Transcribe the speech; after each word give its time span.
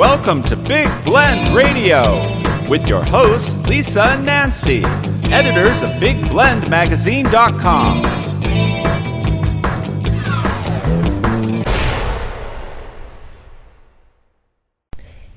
Welcome 0.00 0.42
to 0.44 0.56
Big 0.56 0.88
Blend 1.04 1.54
Radio 1.54 2.22
with 2.70 2.86
your 2.86 3.04
hosts, 3.04 3.58
Lisa 3.68 4.02
and 4.02 4.24
Nancy, 4.24 4.82
editors 5.30 5.82
of 5.82 5.90
BigBlendMagazine.com. 6.00 8.04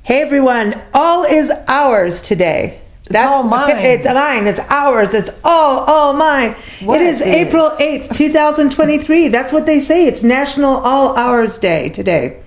Hey 0.03 0.21
everyone, 0.21 0.81
all 0.93 1.25
is 1.25 1.51
ours 1.67 2.21
today. 2.21 2.79
That's 3.09 3.27
all 3.27 3.43
mine. 3.43 3.79
It's 3.79 4.05
mine. 4.05 4.47
It's 4.47 4.61
ours. 4.69 5.13
It's 5.13 5.31
all 5.43 5.81
all 5.81 6.13
mine. 6.13 6.55
What 6.79 7.01
it 7.01 7.07
is, 7.07 7.19
is? 7.19 7.27
April 7.27 7.69
8th, 7.71 8.15
2023. 8.15 9.27
That's 9.27 9.51
what 9.51 9.65
they 9.65 9.81
say. 9.81 10.07
It's 10.07 10.23
National 10.23 10.77
All 10.77 11.17
Hours 11.17 11.57
Day 11.57 11.89
today. 11.89 12.42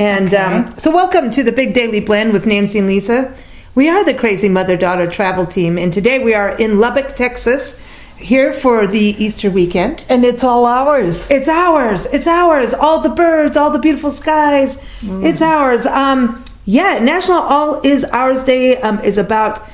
And 0.00 0.32
um, 0.32 0.78
so 0.78 0.90
welcome 0.90 1.30
to 1.32 1.42
the 1.42 1.52
Big 1.52 1.74
Daily 1.74 2.00
Blend 2.00 2.32
with 2.32 2.46
Nancy 2.46 2.78
and 2.78 2.88
Lisa. 2.88 3.36
We 3.74 3.90
are 3.90 4.02
the 4.02 4.14
Crazy 4.14 4.48
Mother 4.48 4.74
Daughter 4.74 5.06
Travel 5.06 5.44
Team 5.44 5.76
and 5.76 5.92
today 5.92 6.24
we 6.24 6.32
are 6.32 6.56
in 6.56 6.80
Lubbock, 6.80 7.14
Texas, 7.16 7.78
here 8.16 8.54
for 8.54 8.86
the 8.86 8.98
Easter 8.98 9.50
weekend. 9.50 10.06
And 10.08 10.24
it's 10.24 10.42
all 10.42 10.64
ours. 10.64 11.30
It's 11.30 11.48
ours. 11.48 12.06
It's 12.14 12.26
ours. 12.26 12.72
All 12.72 13.00
the 13.00 13.10
birds, 13.10 13.58
all 13.58 13.70
the 13.70 13.78
beautiful 13.78 14.10
skies. 14.10 14.78
Mm. 15.02 15.22
It's 15.22 15.42
ours. 15.42 15.84
Um, 15.84 16.46
yeah, 16.64 16.98
National 16.98 17.36
All 17.36 17.82
is 17.84 18.02
Ours 18.04 18.42
Day 18.44 18.78
um, 18.78 19.00
is 19.00 19.18
about 19.18 19.68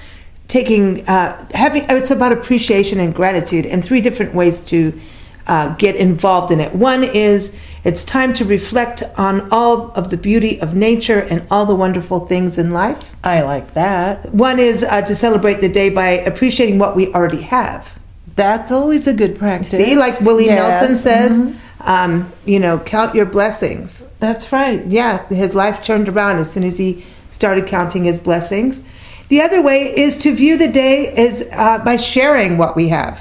taking 0.49 1.07
uh, 1.09 1.47
having. 1.55 1.87
It's 1.89 2.11
about 2.11 2.33
appreciation 2.33 2.99
and 2.99 3.15
gratitude, 3.15 3.65
and 3.65 3.85
three 3.85 4.01
different 4.01 4.35
ways 4.35 4.61
to 4.71 5.01
uh, 5.47 5.75
get 5.77 5.97
involved 5.97 6.51
in 6.53 6.61
it. 6.61 6.75
One 6.75 7.05
is 7.05 7.55
it's 7.85 8.05
time 8.05 8.35
to 8.35 8.45
reflect 8.45 9.03
on 9.17 9.49
all 9.53 9.93
of 9.93 10.11
the 10.11 10.17
beauty 10.17 10.61
of 10.61 10.75
nature 10.75 11.21
and 11.21 11.47
all 11.51 11.67
the 11.67 11.75
wonderful 11.75 12.27
things 12.27 12.59
in 12.59 12.73
life. 12.73 13.15
I 13.23 13.43
like 13.43 13.75
that. 13.75 14.35
One 14.35 14.59
is 14.59 14.83
uh, 14.83 15.03
to 15.03 15.15
celebrate 15.15 15.61
the 15.61 15.69
day 15.69 15.89
by 15.91 16.09
appreciating 16.09 16.79
what 16.79 16.97
we 16.97 17.13
already 17.15 17.43
have. 17.43 17.97
That's 18.35 18.73
always 18.73 19.07
a 19.07 19.15
good 19.15 19.39
practice. 19.39 19.71
See, 19.71 19.95
like 19.97 20.21
Willie 20.21 20.47
Yes. 20.47 20.59
Nelson 20.83 20.97
says, 20.97 21.41
Mhm. 21.41 21.55
um, 21.89 22.33
you 22.45 22.59
know, 22.59 22.79
count 22.81 23.15
your 23.15 23.25
blessings. 23.27 24.09
That's 24.21 24.53
right. 24.53 24.85
Yeah, 24.87 25.27
his 25.29 25.55
life 25.55 25.83
turned 25.83 26.09
around 26.09 26.39
as 26.39 26.51
soon 26.51 26.65
as 26.65 26.77
he 26.79 27.05
started 27.31 27.67
counting 27.67 28.05
his 28.05 28.19
blessings. 28.19 28.83
The 29.29 29.41
other 29.41 29.63
way 29.63 29.97
is 29.97 30.19
to 30.19 30.35
view 30.35 30.57
the 30.59 30.69
day 30.69 31.09
as 31.15 31.49
uh, 31.53 31.79
by 31.79 31.97
sharing 31.97 32.59
what 32.59 32.77
we 32.77 32.89
have. 32.89 33.21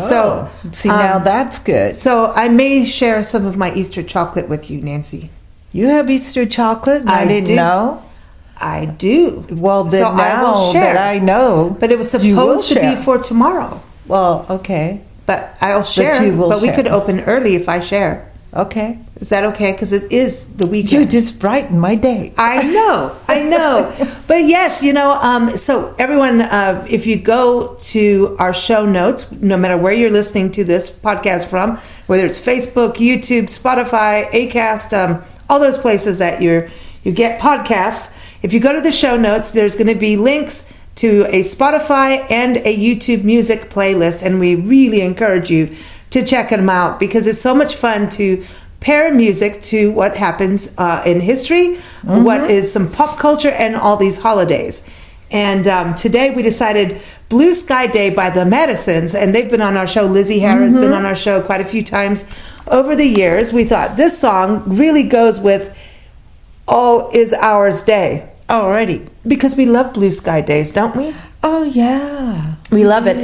So, 0.00 0.48
Oh, 0.50 0.70
see, 0.72 0.88
now 0.88 1.16
um, 1.18 1.24
that's 1.24 1.58
good. 1.60 1.94
so 1.96 2.32
I 2.32 2.48
may 2.48 2.84
share 2.84 3.22
some 3.22 3.46
of 3.46 3.56
my 3.56 3.72
Easter 3.74 4.02
chocolate 4.02 4.48
with 4.48 4.70
you, 4.70 4.80
Nancy. 4.80 5.30
You 5.72 5.86
have 5.88 6.08
Easter 6.10 6.46
chocolate? 6.46 7.02
I, 7.06 7.22
I 7.22 7.26
didn't 7.26 7.48
do. 7.48 7.56
know. 7.56 8.02
I 8.56 8.84
do. 8.86 9.44
Well, 9.50 9.84
then 9.84 10.00
So 10.02 10.08
I 10.10 10.16
now 10.16 10.42
will 10.52 10.72
share. 10.72 10.94
that 10.94 11.14
I 11.14 11.18
know, 11.18 11.76
But 11.80 11.90
it 11.90 11.98
was 11.98 12.10
supposed 12.10 12.68
to 12.68 12.74
share. 12.74 12.96
be 12.96 13.02
for 13.02 13.18
tomorrow. 13.18 13.80
Well, 14.06 14.46
okay, 14.48 15.00
But 15.26 15.56
I'll 15.60 15.82
share. 15.84 16.20
will 16.36 16.48
but 16.50 16.60
we 16.62 16.70
could 16.70 16.86
open 16.86 17.20
early 17.22 17.54
if 17.56 17.68
I 17.68 17.80
share. 17.80 18.30
okay. 18.54 18.98
Is 19.16 19.28
that 19.28 19.44
okay? 19.44 19.72
Because 19.72 19.92
it 19.92 20.12
is 20.12 20.46
the 20.54 20.66
weekend. 20.66 21.04
You 21.04 21.20
just 21.20 21.38
brighten 21.38 21.78
my 21.78 21.94
day. 21.94 22.34
I 22.36 22.62
know, 22.72 23.16
I 23.28 23.42
know. 23.42 24.10
But 24.26 24.44
yes, 24.44 24.82
you 24.82 24.94
know, 24.94 25.12
um, 25.12 25.56
so 25.58 25.94
everyone, 25.98 26.40
uh, 26.40 26.86
if 26.88 27.06
you 27.06 27.16
go 27.16 27.74
to 27.92 28.36
our 28.38 28.54
show 28.54 28.86
notes, 28.86 29.30
no 29.32 29.58
matter 29.58 29.76
where 29.76 29.92
you're 29.92 30.10
listening 30.10 30.50
to 30.52 30.64
this 30.64 30.90
podcast 30.90 31.46
from, 31.46 31.78
whether 32.06 32.24
it's 32.24 32.38
Facebook, 32.38 32.94
YouTube, 32.94 33.44
Spotify, 33.44 34.30
Acast, 34.30 34.96
um, 34.96 35.22
all 35.48 35.60
those 35.60 35.76
places 35.76 36.18
that 36.18 36.40
you're 36.40 36.70
you 37.04 37.12
get 37.12 37.38
podcasts, 37.38 38.16
if 38.42 38.54
you 38.54 38.60
go 38.60 38.72
to 38.72 38.80
the 38.80 38.90
show 38.90 39.16
notes, 39.16 39.52
there's 39.52 39.76
going 39.76 39.92
to 39.92 39.94
be 39.94 40.16
links 40.16 40.72
to 40.96 41.26
a 41.28 41.40
Spotify 41.40 42.26
and 42.30 42.56
a 42.58 42.76
YouTube 42.76 43.24
music 43.24 43.68
playlist, 43.68 44.22
and 44.24 44.40
we 44.40 44.54
really 44.54 45.02
encourage 45.02 45.50
you 45.50 45.74
to 46.10 46.24
check 46.24 46.50
them 46.50 46.70
out 46.70 47.00
because 47.00 47.26
it's 47.26 47.40
so 47.40 47.54
much 47.54 47.74
fun 47.74 48.08
to 48.08 48.44
pair 48.84 49.12
music 49.14 49.62
to 49.62 49.90
what 49.90 50.14
happens 50.14 50.74
uh, 50.76 51.02
in 51.06 51.18
history, 51.18 51.76
what 52.02 52.50
is 52.50 52.70
some 52.70 52.92
pop 52.92 53.18
culture, 53.18 53.50
and 53.50 53.74
all 53.74 53.96
these 53.96 54.20
holidays. 54.20 54.86
And 55.30 55.66
um, 55.66 55.94
today 55.94 56.28
we 56.30 56.42
decided 56.42 57.00
Blue 57.30 57.54
Sky 57.54 57.86
Day 57.86 58.10
by 58.10 58.28
the 58.28 58.44
Madisons, 58.44 59.14
and 59.14 59.34
they've 59.34 59.50
been 59.50 59.62
on 59.62 59.78
our 59.78 59.86
show. 59.86 60.04
Lizzie 60.04 60.40
Harris 60.40 60.74
has 60.74 60.76
been 60.76 60.92
on 60.92 61.06
our 61.06 61.16
show 61.16 61.40
quite 61.40 61.62
a 61.62 61.64
few 61.64 61.82
times 61.82 62.30
over 62.66 62.94
the 62.94 63.06
years. 63.06 63.54
We 63.54 63.64
thought 63.64 63.96
this 63.96 64.18
song 64.18 64.62
really 64.66 65.02
goes 65.02 65.40
with 65.40 65.74
All 66.68 67.10
Is 67.14 67.32
Ours 67.32 67.82
Day 67.82 68.33
Already. 68.50 69.06
because 69.26 69.56
we 69.56 69.64
love 69.66 69.94
Blue 69.94 70.10
Sky 70.10 70.40
Days, 70.42 70.70
don't 70.70 70.94
we? 70.94 71.14
Oh 71.42 71.62
yeah. 71.64 72.56
We 72.70 72.84
love 72.84 73.06
it. 73.06 73.16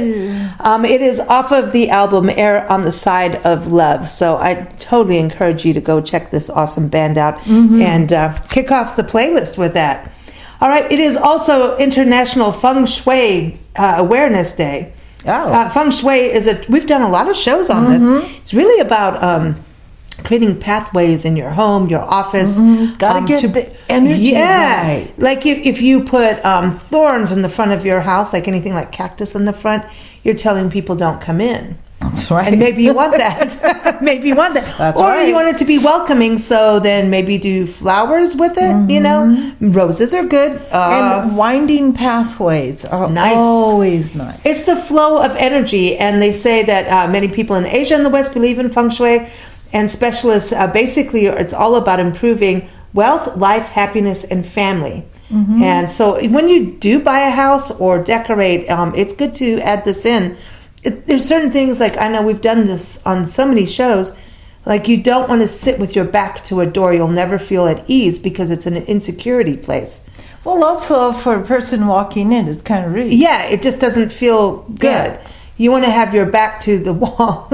Um, 0.59 0.83
it 0.85 1.01
is 1.01 1.19
off 1.19 1.51
of 1.51 1.71
the 1.71 1.89
album 1.89 2.29
Air 2.29 2.69
on 2.71 2.81
the 2.83 2.91
Side 2.91 3.35
of 3.37 3.71
Love. 3.71 4.07
So 4.07 4.37
I 4.37 4.65
totally 4.79 5.17
encourage 5.17 5.65
you 5.65 5.73
to 5.73 5.81
go 5.81 6.01
check 6.01 6.31
this 6.31 6.49
awesome 6.49 6.87
band 6.89 7.17
out 7.17 7.45
and 7.47 8.11
uh, 8.13 8.37
kick 8.49 8.71
off 8.71 8.95
the 8.95 9.03
playlist 9.03 9.57
with 9.57 9.73
that. 9.73 10.11
All 10.59 10.69
right. 10.69 10.89
It 10.91 10.99
is 10.99 11.17
also 11.17 11.77
International 11.77 12.51
Feng 12.51 12.85
Shui 12.85 13.59
uh, 13.75 13.95
Awareness 13.97 14.53
Day. 14.55 14.93
Oh. 15.25 15.29
Uh, 15.53 15.69
feng 15.69 15.91
Shui 15.91 16.31
is 16.31 16.47
a, 16.47 16.63
we've 16.69 16.87
done 16.87 17.01
a 17.03 17.09
lot 17.09 17.29
of 17.29 17.35
shows 17.35 17.69
on 17.69 17.91
this. 17.91 18.03
It's 18.39 18.53
really 18.53 18.79
about, 18.81 19.23
um, 19.23 19.63
creating 20.23 20.59
pathways 20.59 21.25
in 21.25 21.35
your 21.35 21.49
home, 21.51 21.87
your 21.87 22.01
office. 22.01 22.59
Gotta 22.97 23.19
um, 23.19 23.25
get 23.25 23.53
the 23.53 23.71
energy 23.89 24.21
Yeah. 24.21 24.87
right. 24.87 25.13
Like 25.19 25.45
if, 25.45 25.57
if 25.65 25.81
you 25.81 26.03
put 26.03 26.43
um, 26.45 26.71
thorns 26.71 27.31
in 27.31 27.41
the 27.41 27.49
front 27.49 27.71
of 27.71 27.85
your 27.85 28.01
house, 28.01 28.33
like 28.33 28.47
anything 28.47 28.73
like 28.73 28.91
cactus 28.91 29.35
in 29.35 29.45
the 29.45 29.53
front, 29.53 29.83
you're 30.23 30.35
telling 30.35 30.69
people 30.69 30.95
don't 30.95 31.19
come 31.19 31.41
in. 31.41 31.77
That's 32.01 32.31
right. 32.31 32.47
And 32.47 32.59
maybe 32.59 32.81
you 32.83 32.93
want 32.95 33.11
that. 33.17 33.99
maybe 34.01 34.27
you 34.27 34.35
want 34.35 34.55
that. 34.55 34.65
That's 34.77 34.99
or 34.99 35.03
right. 35.09 35.27
you 35.27 35.35
want 35.35 35.49
it 35.49 35.57
to 35.57 35.65
be 35.65 35.77
welcoming, 35.77 36.39
so 36.39 36.79
then 36.79 37.11
maybe 37.11 37.37
do 37.37 37.67
flowers 37.67 38.35
with 38.35 38.53
it, 38.57 38.89
you 38.89 38.99
know? 38.99 39.53
Roses 39.61 40.11
are 40.13 40.23
good. 40.25 40.59
Uh, 40.71 41.21
and 41.21 41.37
winding 41.37 41.93
pathways 41.93 42.85
are 42.85 43.07
Nice. 43.07 43.35
always 43.37 44.15
nice. 44.15 44.39
it's 44.43 44.65
the 44.65 44.75
flow 44.75 45.21
of 45.23 45.35
energy, 45.35 45.95
and 45.95 46.19
they 46.19 46.33
say 46.33 46.63
that 46.63 46.87
uh, 46.91 47.11
many 47.11 47.27
people 47.27 47.55
in 47.55 47.67
Asia 47.67 47.93
and 47.95 48.03
the 48.05 48.09
West 48.09 48.33
believe 48.33 48.57
in 48.57 48.71
feng 48.71 48.89
shui, 48.89 49.27
and 49.73 49.89
specialists 49.89 50.51
uh, 50.51 50.67
basically 50.67 51.25
it's 51.25 51.53
all 51.53 51.75
about 51.75 51.99
improving 51.99 52.69
wealth, 52.93 53.37
life, 53.37 53.69
happiness, 53.69 54.23
and 54.23 54.45
family. 54.45 55.05
And 55.63 55.89
so 55.89 56.21
when 56.27 56.49
you 56.49 56.73
do 56.73 56.99
buy 56.99 57.19
a 57.21 57.29
house 57.29 57.71
or 57.79 58.03
decorate, 58.03 58.69
um, 58.69 58.93
it's 58.95 59.13
good 59.13 59.33
to 59.35 59.59
add 59.61 59.85
this 59.85 60.05
in. 60.05 60.37
It, 60.83 61.07
there's 61.07 61.25
certain 61.25 61.51
things 61.51 61.79
like 61.79 61.97
I 61.97 62.09
know 62.09 62.21
we've 62.21 62.41
done 62.41 62.65
this 62.65 63.05
on 63.05 63.25
so 63.25 63.47
many 63.47 63.65
shows. 63.65 64.17
Like 64.65 64.87
you 64.87 65.01
don't 65.01 65.29
want 65.29 65.41
to 65.41 65.47
sit 65.47 65.79
with 65.79 65.95
your 65.95 66.05
back 66.05 66.43
to 66.45 66.59
a 66.59 66.65
door; 66.65 66.93
you'll 66.93 67.07
never 67.07 67.39
feel 67.39 67.65
at 67.67 67.83
ease 67.89 68.19
because 68.19 68.51
it's 68.51 68.65
an 68.65 68.75
insecurity 68.77 69.57
place. 69.57 70.07
Well, 70.43 70.63
also 70.63 71.13
for 71.13 71.35
a 71.35 71.45
person 71.45 71.87
walking 71.87 72.31
in, 72.31 72.47
it's 72.47 72.61
kind 72.61 72.85
of 72.85 72.93
rude. 72.93 73.13
Yeah, 73.13 73.45
it 73.45 73.61
just 73.61 73.79
doesn't 73.79 74.11
feel 74.11 74.63
good. 74.63 75.13
Yeah. 75.13 75.27
You 75.61 75.69
want 75.69 75.85
to 75.85 75.91
have 75.91 76.15
your 76.15 76.25
back 76.25 76.59
to 76.61 76.79
the 76.79 76.91
wall, 77.03 77.47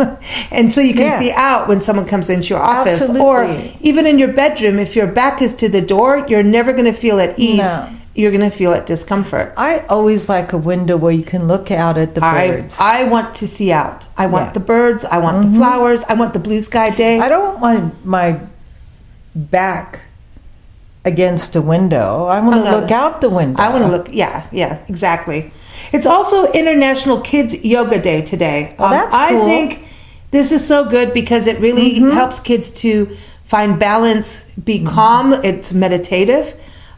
and 0.49 0.71
so 0.71 0.79
you 0.79 0.93
can 0.93 1.07
Yeah. 1.07 1.19
see 1.19 1.31
out 1.31 1.67
when 1.67 1.81
someone 1.81 2.05
comes 2.05 2.29
into 2.29 2.47
your 2.53 2.63
office, 2.63 3.09
or 3.09 3.37
even 3.81 4.07
in 4.07 4.17
your 4.17 4.31
bedroom. 4.31 4.79
If 4.79 4.95
your 4.95 5.07
back 5.07 5.41
is 5.41 5.53
to 5.55 5.67
the 5.67 5.81
door, 5.81 6.25
you're 6.29 6.41
never 6.57 6.71
going 6.71 6.85
to 6.85 6.93
feel 6.93 7.19
at 7.19 7.37
ease. 7.37 7.57
No. 7.59 7.89
You're 8.15 8.31
going 8.31 8.49
to 8.49 8.55
feel 8.61 8.71
at 8.71 8.85
discomfort. 8.87 9.53
I 9.57 9.71
always 9.89 10.27
like 10.29 10.53
a 10.53 10.57
window 10.57 10.95
where 10.97 11.11
you 11.11 11.23
can 11.23 11.47
look 11.47 11.69
out 11.69 11.97
at 11.97 12.15
the 12.15 12.23
I, 12.25 12.47
birds. 12.47 12.77
I 12.79 13.03
want 13.03 13.35
to 13.35 13.47
see 13.47 13.71
out. 13.71 14.07
I 14.17 14.25
want 14.25 14.45
Yeah. 14.47 14.53
the 14.53 14.59
birds. 14.61 15.05
I 15.05 15.17
want 15.19 15.37
the 15.43 15.47
mm-hmm. 15.49 15.57
flowers. 15.57 16.03
I 16.09 16.13
want 16.15 16.33
the 16.33 16.39
blue 16.39 16.61
sky 16.61 16.89
day. 16.89 17.19
I 17.19 17.29
don't 17.29 17.59
want 17.59 18.03
my, 18.03 18.31
my 18.31 18.39
back 19.35 19.99
against 21.05 21.55
a 21.55 21.61
window. 21.61 22.25
I 22.25 22.39
want 22.39 22.63
to 22.63 22.71
look 22.71 22.89
out 22.89 23.21
the 23.21 23.29
window. 23.29 23.61
I 23.61 23.69
want 23.69 23.83
to 23.83 23.91
look. 23.91 24.07
Yeah, 24.11 24.47
yeah, 24.51 24.83
exactly. 24.87 25.51
It's 25.93 26.05
also 26.05 26.51
International 26.51 27.21
Kids 27.21 27.53
Yoga 27.63 27.99
Day 28.01 28.21
today. 28.21 28.69
Um, 28.77 28.85
Oh, 28.85 28.89
that's 28.89 29.15
I 29.15 29.29
cool. 29.31 29.45
think 29.45 29.83
this 30.31 30.51
is 30.51 30.65
so 30.67 30.85
good 30.85 31.13
because 31.13 31.47
it 31.47 31.59
really 31.59 31.99
helps 31.99 32.39
kids 32.39 32.69
to 32.81 33.15
find 33.45 33.79
balance, 33.79 34.43
be 34.63 34.83
calm. 34.83 35.33
It's 35.33 35.73
meditative. 35.73 36.53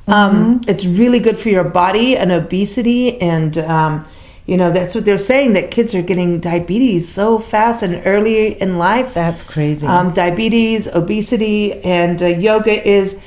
Um, 0.08 0.62
it's 0.68 0.86
really 0.86 1.20
good 1.20 1.38
for 1.38 1.50
your 1.50 1.64
body 1.64 2.18
and 2.18 2.32
obesity, 2.32 3.22
and 3.22 3.56
um, 3.60 4.06
you 4.48 4.58
know 4.58 4.72
that's 4.72 4.96
what 4.96 5.06
they're 5.06 5.20
saying 5.20 5.54
that 5.54 5.70
kids 5.70 5.94
are 5.94 6.02
getting 6.02 6.40
diabetes 6.40 7.08
so 7.08 7.38
fast 7.38 7.84
and 7.84 8.02
early 8.08 8.60
in 8.60 8.80
life. 8.80 9.14
That's 9.14 9.44
crazy. 9.44 9.86
Um, 9.86 10.12
diabetes, 10.12 10.88
obesity, 10.88 11.74
and 11.84 12.20
uh, 12.24 12.26
yoga 12.26 12.84
is 12.88 13.22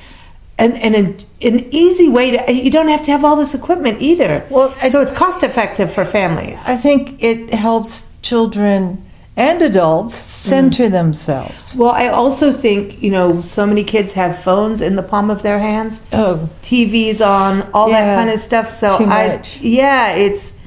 an, 0.63 0.95
an 0.95 1.17
an 1.41 1.67
easy 1.75 2.09
way 2.09 2.37
to. 2.37 2.53
You 2.53 2.71
don't 2.71 2.89
have 2.89 3.03
to 3.05 3.11
have 3.11 3.25
all 3.25 3.37
this 3.37 3.55
equipment 3.55 4.01
either. 4.01 4.45
Well, 4.51 4.75
I- 4.81 4.89
so 4.89 5.01
it's 5.01 5.13
cost 5.13 5.43
effective 5.43 5.93
for 5.93 6.05
families. 6.05 6.69
I 6.69 6.77
think 6.77 7.23
it 7.23 7.53
helps 7.55 8.07
children 8.23 9.05
and 9.37 9.63
adults 9.63 10.15
center 10.15 10.91
themselves. 10.91 11.75
Well, 11.75 11.91
I 11.91 12.09
also 12.09 12.53
think, 12.53 13.03
you 13.03 13.11
know, 13.11 13.41
so 13.41 13.65
many 13.67 13.83
kids 13.83 14.13
have 14.13 14.39
phones 14.43 14.83
in 14.83 14.97
the 14.97 15.03
palm 15.03 15.31
of 15.31 15.43
their 15.43 15.59
hands, 15.59 16.05
Oh, 16.13 16.51
TVs 16.61 17.21
on, 17.27 17.63
all 17.73 17.89
that 17.89 18.15
kind 18.15 18.29
of 18.29 18.39
stuff. 18.41 18.69
So 18.69 18.99
too 18.99 19.05
I 19.05 19.29
much. 19.37 19.59
yeah, 19.61 20.11
it's 20.13 20.59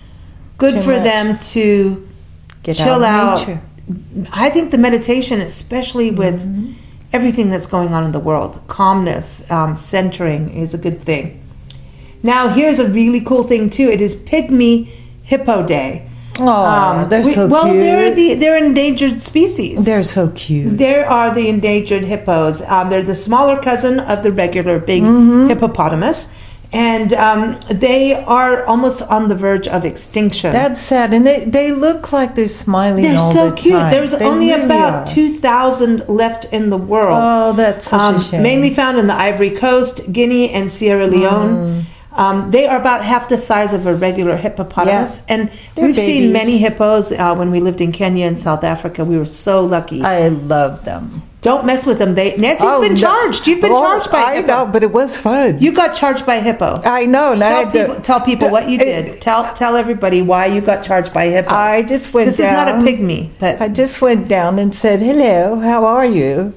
good 0.58 0.74
Too 0.74 0.82
for 0.82 0.94
much. 0.94 1.04
them 1.04 1.38
to 1.54 2.08
get 2.64 2.76
chill 2.76 3.04
out. 3.04 3.40
out. 3.42 3.48
in 3.48 4.14
nature. 4.24 4.32
I 4.34 4.50
think 4.50 4.72
the 4.72 4.80
meditation, 4.80 5.42
especially 5.42 6.10
with 6.10 6.42
Mm-hmm. 6.42 6.72
Everything 7.16 7.50
that's 7.50 7.66
going 7.76 7.94
on 7.94 8.04
in 8.04 8.12
the 8.12 8.20
world, 8.20 8.60
calmness, 8.68 9.50
um, 9.50 9.76
centering 9.76 10.50
is 10.50 10.74
a 10.74 10.78
good 10.78 11.00
thing. 11.02 11.40
Now, 12.22 12.50
here's 12.50 12.80
a 12.80 12.88
really 12.88 13.22
cool 13.22 13.44
thing 13.44 13.70
too. 13.70 13.88
It 13.90 14.02
is 14.02 14.16
Pygmy 14.32 14.90
Hippo 15.24 15.66
Day. 15.66 16.10
Oh, 16.38 17.08
they're 17.10 17.22
Um, 17.22 17.26
we- 17.26 17.34
so 17.34 17.48
well, 17.48 17.64
cute. 17.64 17.76
Well, 17.78 17.86
they're 17.86 18.12
the 18.14 18.34
they're 18.36 18.58
endangered 18.58 19.22
species. 19.22 19.86
They're 19.86 20.04
so 20.04 20.28
cute. 20.36 20.78
There 20.78 21.10
are 21.10 21.34
the 21.34 21.48
endangered 21.48 22.04
hippos. 22.04 22.62
Um, 22.68 22.90
they're 22.90 23.10
the 23.14 23.16
smaller 23.16 23.56
cousin 23.70 24.02
of 24.02 24.22
the 24.24 24.32
regular 24.34 24.78
big 24.80 25.04
Mm-hmm. 25.04 25.48
hippopotamus, 25.48 26.28
and 26.76 27.14
um, 27.14 27.58
they 27.70 28.14
are 28.14 28.66
almost 28.66 29.02
on 29.04 29.30
the 29.30 29.36
verge 29.36 29.66
of 29.66 29.86
extinction. 29.86 30.52
That's 30.52 30.82
sad, 30.82 31.14
and 31.14 31.26
they 31.26 31.46
they 31.46 31.72
look 31.72 32.12
like 32.12 32.36
they're 32.36 32.50
smiling. 32.50 33.04
they're 33.04 33.18
so 33.18 33.52
the 33.52 33.56
cute. 33.56 33.74
time. 33.76 33.92
There's 33.94 34.12
They 34.12 34.26
only 34.26 34.50
really 34.50 34.66
about 34.66 34.94
are. 34.94 35.08
two 35.08 35.40
thousand 35.40 36.08
left 36.10 36.46
in 36.52 36.70
the 36.70 36.78
world. 36.78 37.18
Oh, 37.22 37.54
that's 37.54 37.88
such 37.90 38.00
um, 38.02 38.16
a 38.18 38.24
shame. 38.24 38.44
mainly 38.44 38.74
found 38.74 38.98
in 38.98 39.08
the 39.08 39.16
Ivory 39.16 39.52
Coast, 39.52 40.12
Guinea, 40.12 40.50
and 40.52 40.70
Sierra 40.70 41.08
Leone. 41.08 41.56
Mm. 41.56 41.86
Um, 42.12 42.52
they 42.52 42.66
are 42.66 42.80
about 42.80 43.04
half 43.04 43.28
the 43.28 43.38
size 43.38 43.74
of 43.74 43.88
a 43.88 43.94
regular 43.96 44.36
hippopotamus, 44.38 45.20
Yeah. 45.28 45.34
and 45.36 45.52
They're 45.76 45.86
we've 45.88 45.98
seen 45.98 46.32
many 46.34 46.58
hippos 46.58 47.12
uh, 47.12 47.36
when 47.36 47.52
we 47.52 47.60
lived 47.60 47.80
in 47.82 47.92
Kenya 47.92 48.26
and 48.26 48.38
South 48.40 48.64
Africa. 48.64 49.04
We 49.04 49.18
were 49.18 49.26
so 49.26 49.66
lucky. 49.66 50.02
I 50.02 50.28
love 50.30 50.84
them. 50.86 51.24
Don't 51.46 51.64
mess 51.66 51.86
with 51.86 52.00
them. 52.00 52.16
They 52.16 52.36
Nancy's 52.38 52.68
Oh, 52.72 52.82
been 52.82 52.94
no. 52.96 53.00
charged. 53.00 53.46
You've 53.48 53.62
been 53.62 53.72
Oh, 53.72 53.80
charged 53.80 54.10
by 54.12 54.18
hippo. 54.18 54.30
I 54.32 54.36
hippo. 54.38 54.48
know, 54.48 54.66
but 54.66 54.82
it 54.82 54.92
was 54.92 55.16
fun. 55.18 55.60
You 55.60 55.72
got 55.72 55.94
charged 55.94 56.26
by 56.26 56.40
hippo. 56.40 56.82
I 56.84 57.06
know. 57.06 57.34
And 57.34 57.44
I 57.44 57.50
tell 57.50 57.66
to- 57.66 57.72
people, 57.80 57.96
tell 58.02 58.22
people 58.22 58.50
what 58.50 58.68
you 58.68 58.80
did. 58.80 59.22
tell 59.22 59.44
tell 59.54 59.78
everybody 59.78 60.24
why 60.24 60.48
you 60.48 60.60
got 60.60 60.84
charged 60.84 61.14
by 61.14 61.28
hippo. 61.28 61.54
I 61.54 61.84
just 61.84 62.14
went 62.16 62.26
this 62.26 62.40
is 62.40 62.50
not 62.52 62.68
a 62.68 62.72
down. 62.72 62.84
pygmy, 62.88 63.30
but 63.40 63.62
I 63.62 63.68
just 63.68 64.02
went 64.02 64.28
down 64.28 64.58
and 64.58 64.74
said, 64.74 65.02
"Hello, 65.02 65.60
how 65.60 65.86
are 65.86 66.06
you?" 66.06 66.52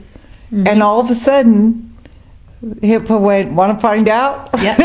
Mm-hmm. 0.50 0.66
And 0.66 0.82
all 0.82 1.00
of 1.00 1.10
a 1.10 1.14
sudden, 1.14 1.92
Hippo 2.80 3.18
went, 3.18 3.52
"Want 3.52 3.76
to 3.76 3.82
find 3.82 4.08
out?" 4.08 4.48
Yeah. 4.62 4.78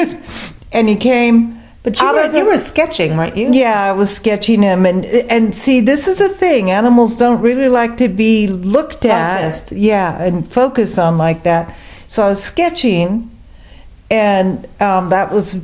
and 0.74 0.90
he 0.90 0.98
came. 0.98 1.60
But 1.84 2.00
you 2.00 2.12
were, 2.14 2.28
the- 2.30 2.38
you 2.40 2.46
were 2.46 2.58
sketching, 2.58 3.18
weren't 3.18 3.36
you? 3.38 3.52
Yeah, 3.54 3.84
I 3.84 3.92
was 3.92 4.10
sketching 4.16 4.62
him, 4.62 4.86
and 4.86 5.06
and 5.06 5.54
see, 5.54 5.82
this 5.82 6.08
is 6.08 6.18
the 6.18 6.30
thing: 6.30 6.72
animals 6.72 7.16
don't 7.18 7.42
really 7.42 7.68
like 7.70 7.98
to 7.98 8.08
be 8.08 8.48
looked 8.48 9.06
at, 9.06 9.42
Focused. 9.52 9.72
yeah, 9.74 10.22
and 10.24 10.50
focused 10.52 10.98
on 10.98 11.18
like 11.18 11.44
that. 11.44 11.76
So 12.08 12.24
I 12.24 12.30
was 12.30 12.44
sketching, 12.44 13.30
and 14.10 14.68
um, 14.80 15.10
that 15.10 15.32
was 15.32 15.60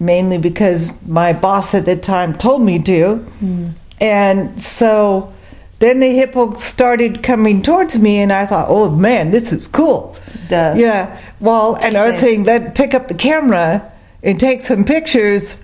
mainly 0.00 0.38
because 0.38 0.92
my 1.06 1.32
boss 1.32 1.74
at 1.74 1.84
the 1.84 1.96
time 1.96 2.34
told 2.34 2.62
me 2.62 2.82
to, 2.82 3.16
Hmm. 3.16 3.68
and 4.00 4.60
so 4.60 5.32
then 5.78 6.00
the 6.00 6.08
hippo 6.10 6.54
started 6.54 7.22
coming 7.22 7.62
towards 7.62 7.98
me, 7.98 8.18
and 8.18 8.32
I 8.32 8.46
thought, 8.46 8.66
oh 8.68 8.90
man, 8.90 9.30
this 9.30 9.52
is 9.52 9.66
cool. 9.68 10.16
Duh. 10.48 10.74
Yeah. 10.76 11.18
Well, 11.40 11.76
and 11.76 11.96
I 11.96 12.08
was 12.10 12.18
saying, 12.20 12.44
let 12.44 12.74
pick 12.74 12.92
up 12.94 13.08
the 13.08 13.14
camera 13.14 13.90
and 14.24 14.40
take 14.40 14.62
some 14.62 14.84
pictures. 14.84 15.62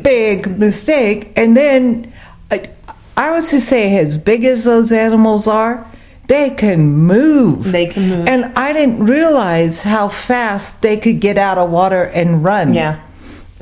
Big 0.00 0.58
mistake. 0.58 1.32
And 1.36 1.56
then 1.56 2.12
I, 2.50 2.64
I 3.16 3.38
was 3.38 3.50
to 3.50 3.60
say, 3.60 3.98
as 3.98 4.16
big 4.16 4.44
as 4.44 4.64
those 4.64 4.92
animals 4.92 5.46
are, 5.46 5.86
they 6.28 6.50
can 6.50 6.88
move. 6.88 7.70
They 7.72 7.86
can 7.86 8.08
move. 8.08 8.28
And 8.28 8.46
I 8.56 8.72
didn't 8.72 9.04
realize 9.04 9.82
how 9.82 10.08
fast 10.08 10.80
they 10.82 10.96
could 10.96 11.20
get 11.20 11.38
out 11.38 11.58
of 11.58 11.70
water 11.70 12.04
and 12.04 12.42
run. 12.42 12.74
Yeah. 12.74 13.00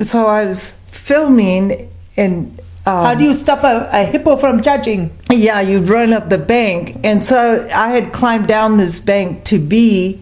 So 0.01 0.27
I 0.27 0.45
was 0.45 0.73
filming 0.87 1.91
and. 2.15 2.59
Um, 2.87 3.03
How 3.03 3.15
do 3.15 3.23
you 3.23 3.33
stop 3.33 3.63
a, 3.63 3.89
a 3.91 4.05
hippo 4.05 4.35
from 4.37 4.61
judging? 4.61 5.15
yeah, 5.31 5.59
you'd 5.59 5.89
run 5.89 6.13
up 6.13 6.29
the 6.29 6.37
bank. 6.37 6.97
And 7.03 7.23
so 7.23 7.67
I 7.73 7.89
had 7.89 8.13
climbed 8.13 8.47
down 8.47 8.77
this 8.77 8.99
bank 8.99 9.43
to 9.45 9.59
be 9.59 10.21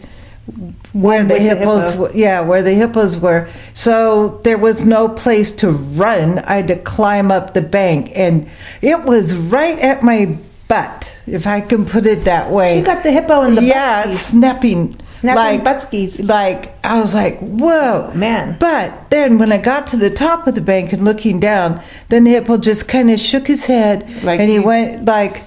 where 0.94 1.24
the 1.24 1.34
With 1.34 1.44
the 1.44 1.50
hippos 1.50 1.90
hippo. 1.92 2.02
were. 2.04 2.12
Yeah, 2.14 2.42
where 2.42 2.64
the 2.64 2.74
hippos 2.74 3.18
were. 3.18 3.50
So 3.74 4.40
there 4.44 4.58
was 4.58 4.86
no 4.86 5.10
place 5.10 5.52
to 5.54 5.72
run. 5.72 6.40
I 6.40 6.56
had 6.58 6.68
to 6.70 6.76
climb 6.78 7.32
up 7.32 7.54
the 7.54 7.62
bank. 7.62 8.12
And 8.16 8.50
it 8.82 9.04
was 9.04 9.36
right 9.36 9.78
at 9.80 10.04
my 10.04 10.38
butt, 10.68 11.12
if 11.28 11.46
I 11.46 11.62
can 11.62 11.86
put 11.86 12.06
it 12.06 12.26
that 12.26 12.50
way. 12.52 12.78
You 12.78 12.86
got 12.86 13.04
the 13.04 13.12
hippo 13.12 13.44
in 13.44 13.56
the 13.56 13.64
yeah, 13.64 14.06
butt 14.06 14.16
snapping. 14.16 14.96
Snapping 15.10 15.62
buttskis. 15.66 16.28
Like, 16.28 16.74
I 16.86 17.02
was 17.02 17.14
like, 17.14 17.40
whoa. 17.40 18.12
Man. 18.16 18.58
But 18.60 19.10
then 19.10 19.38
when 19.40 19.52
I 19.52 19.58
got 19.58 19.88
to 19.88 19.98
the 19.98 20.10
top 20.10 20.48
of 20.48 20.56
the 20.56 20.62
bank 20.62 20.94
and 20.94 21.04
looking 21.04 21.40
down, 21.40 21.82
then 22.10 22.24
the 22.24 22.32
hippo 22.32 22.58
just 22.58 22.88
kind 22.88 23.10
of 23.12 23.20
shook 23.20 23.48
his 23.48 23.66
head 23.66 24.08
Like 24.24 24.40
and 24.40 24.48
he 24.50 24.56
you- 24.56 24.64
went 24.64 25.06
like, 25.06 25.44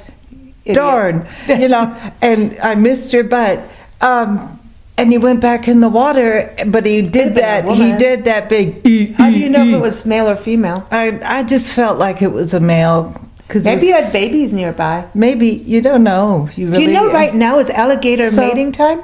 darn, 0.73 1.27
you 1.49 1.69
know, 1.69 1.97
and 2.23 2.59
I 2.59 2.75
missed 2.75 3.13
her 3.13 3.23
butt. 3.23 3.61
Um, 4.01 4.59
and 4.99 5.13
he 5.13 5.19
went 5.19 5.41
back 5.41 5.69
in 5.69 5.81
the 5.81 5.89
water, 5.89 6.55
but 6.67 6.87
he 6.87 7.03
did 7.03 7.35
that. 7.37 7.65
He 7.69 7.97
did 7.97 8.25
that 8.25 8.49
big. 8.49 8.87
"ee, 8.87 9.13
How 9.13 9.31
do 9.31 9.39
you 9.39 9.49
know 9.49 9.63
if 9.63 9.75
it 9.75 9.81
was 9.81 10.07
male 10.07 10.29
or 10.29 10.37
female? 10.37 10.87
I 10.91 11.19
I 11.25 11.43
just 11.43 11.73
felt 11.73 11.99
like 11.99 12.23
it 12.23 12.33
was 12.33 12.55
a 12.55 12.61
male. 12.61 13.15
Cause 13.49 13.65
Maybe 13.65 13.87
you 13.87 13.93
had 13.93 14.13
babies 14.13 14.53
nearby. 14.53 15.07
maybe 15.15 15.47
you 15.47 15.81
don't 15.81 16.03
know. 16.03 16.49
You 16.57 16.71
Do 16.71 16.83
you 16.83 16.91
know 16.93 17.13
right 17.13 17.33
now 17.33 17.61
is 17.61 17.71
alligator 17.71 18.29
So- 18.31 18.45
mating 18.47 18.73
time? 18.73 19.03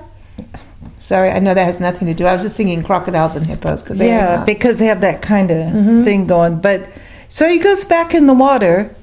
Sorry, 0.99 1.31
I 1.31 1.39
know 1.41 1.53
that 1.55 1.65
has 1.65 1.81
nothing 1.81 2.06
to 2.09 2.15
do. 2.15 2.27
I 2.27 2.35
was 2.35 2.44
just 2.44 2.56
thinking 2.56 2.83
crocodiles 2.83 3.35
and 3.35 3.44
hippos 3.44 3.83
because 3.83 4.00
yeah, 4.00 4.44
because 4.44 4.79
they 4.79 4.87
have 4.87 5.00
that 5.00 5.21
kind 5.21 5.50
of 5.50 5.56
mm-hmm. 5.73 6.05
thing 6.05 6.27
going. 6.29 6.61
But 6.61 6.89
so 7.29 7.49
he 7.49 7.59
goes 7.59 7.85
back 7.85 8.15
in 8.15 8.27
the 8.29 8.35
water, 8.35 8.94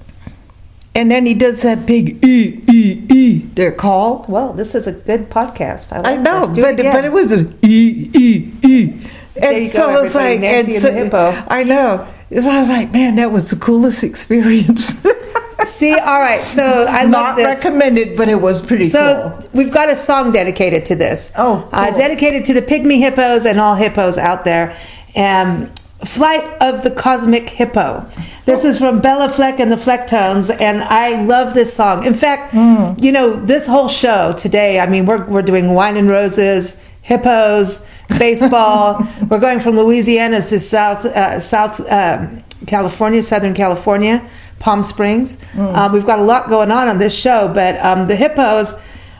and 0.96 1.10
then 1.12 1.26
he 1.26 1.34
does 1.34 1.62
that 1.62 1.86
big 1.86 2.24
e 2.26 2.62
e 2.70 3.04
e. 3.12 3.40
They're 3.56 3.72
called. 3.72 4.28
well, 4.30 4.54
this 4.54 4.76
is 4.76 4.88
a 4.88 4.92
good 4.94 5.30
podcast. 5.30 5.92
I, 5.94 5.98
like 5.98 6.08
I 6.08 6.16
know. 6.22 6.48
But 6.56 6.78
but 6.78 7.06
it 7.06 7.12
was 7.12 7.32
an 7.32 7.58
e 7.64 8.10
e 8.14 8.52
e. 8.64 9.02
And 9.42 9.70
so 9.70 9.88
go, 9.88 10.04
it's 10.04 10.16
like, 10.16 10.40
Nancy 10.42 10.74
and 10.88 11.12
so-. 11.12 11.46
I 11.48 11.64
know. 11.64 12.08
So 12.32 12.50
I 12.50 12.60
was 12.60 12.68
like, 12.70 12.92
man, 12.92 13.16
that 13.16 13.32
was 13.32 13.50
the 13.50 13.56
coolest 13.56 14.04
experience. 14.04 14.94
See, 15.66 15.94
all 15.94 16.20
right. 16.20 16.44
So 16.44 16.86
I 16.90 17.04
love 17.04 17.12
Not 17.12 17.36
this. 17.38 17.46
recommended, 17.64 18.18
but 18.18 18.28
it 18.28 18.36
was 18.42 18.62
pretty 18.66 18.90
So 18.90 19.40
cool. 19.42 19.50
we've 19.54 19.72
got 19.72 19.90
a 19.90 19.96
song 19.96 20.32
dedicated 20.32 20.86
to 20.88 20.96
this. 20.96 21.32
Oh, 21.38 21.68
uh, 21.72 21.92
dedicated 21.92 22.46
to 22.46 22.54
the 22.54 22.62
pygmy 22.62 23.00
hippos 23.00 23.46
and 23.46 23.60
all 23.60 23.76
hippos 23.76 24.18
out 24.18 24.46
there. 24.46 24.76
Um, 25.16 25.70
Flight 26.06 26.44
of 26.62 26.84
the 26.84 26.92
Cosmic 26.92 27.50
Hippo. 27.50 28.06
This 28.46 28.64
is 28.64 28.80
from 28.80 29.00
Bela 29.02 29.30
Fleck 29.30 29.60
and 29.60 29.72
the 29.72 29.76
Flecktones, 29.76 30.50
and 30.60 30.82
I 30.84 31.22
love 31.24 31.54
this 31.54 31.74
song. 31.74 32.06
In 32.06 32.14
fact, 32.14 32.52
Hmm. 32.54 32.94
you 32.98 33.12
know, 33.12 33.36
this 33.46 33.68
whole 33.68 33.88
show 33.90 34.34
today, 34.34 34.80
I 34.80 34.88
mean, 34.88 35.06
we're, 35.06 35.26
we're 35.26 35.42
doing 35.42 35.74
Wine 35.74 35.98
and 35.98 36.10
Roses, 36.10 36.78
hippos, 37.02 37.86
baseball. 38.18 39.06
we're 39.30 39.40
going 39.40 39.60
from 39.60 39.76
Louisiana 39.76 40.42
to 40.42 40.60
South, 40.60 41.06
uh, 41.06 41.40
South 41.40 41.80
um, 41.92 42.44
California, 42.66 43.22
Southern 43.22 43.54
California, 43.54 44.26
Palm 44.60 44.82
Springs. 44.82 45.38
Uh, 45.58 45.90
we've 45.94 46.06
got 46.06 46.20
a 46.20 46.24
lot 46.24 46.50
going 46.50 46.72
on 46.72 46.88
on 46.88 46.98
this 46.98 47.14
show, 47.18 47.52
but 47.54 47.78
um, 47.86 48.08
the 48.08 48.16
hippos, 48.16 48.74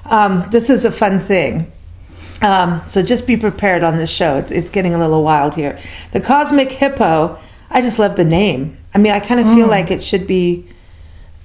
um, 0.06 0.46
this 0.50 0.70
is 0.70 0.86
a 0.86 0.92
fun 0.92 1.20
thing. 1.20 1.72
Um, 2.42 2.82
so 2.86 3.02
just 3.04 3.28
be 3.28 3.36
prepared 3.38 3.84
on 3.84 3.98
this 3.98 4.10
show. 4.10 4.38
It's, 4.38 4.52
it's 4.52 4.70
getting 4.70 4.94
a 4.94 4.98
little 4.98 5.24
wild 5.24 5.56
here. 5.56 5.80
The 6.12 6.22
Cosmic 6.22 6.72
Hippo, 6.72 7.38
I 7.70 7.82
just 7.82 8.00
love 8.00 8.16
the 8.16 8.26
name. 8.26 8.78
I 8.94 8.98
mean, 8.98 9.12
I 9.12 9.20
kind 9.20 9.40
of 9.40 9.48
feel 9.54 9.68
like 9.68 9.92
it 9.92 10.02
should 10.02 10.26
be, 10.26 10.66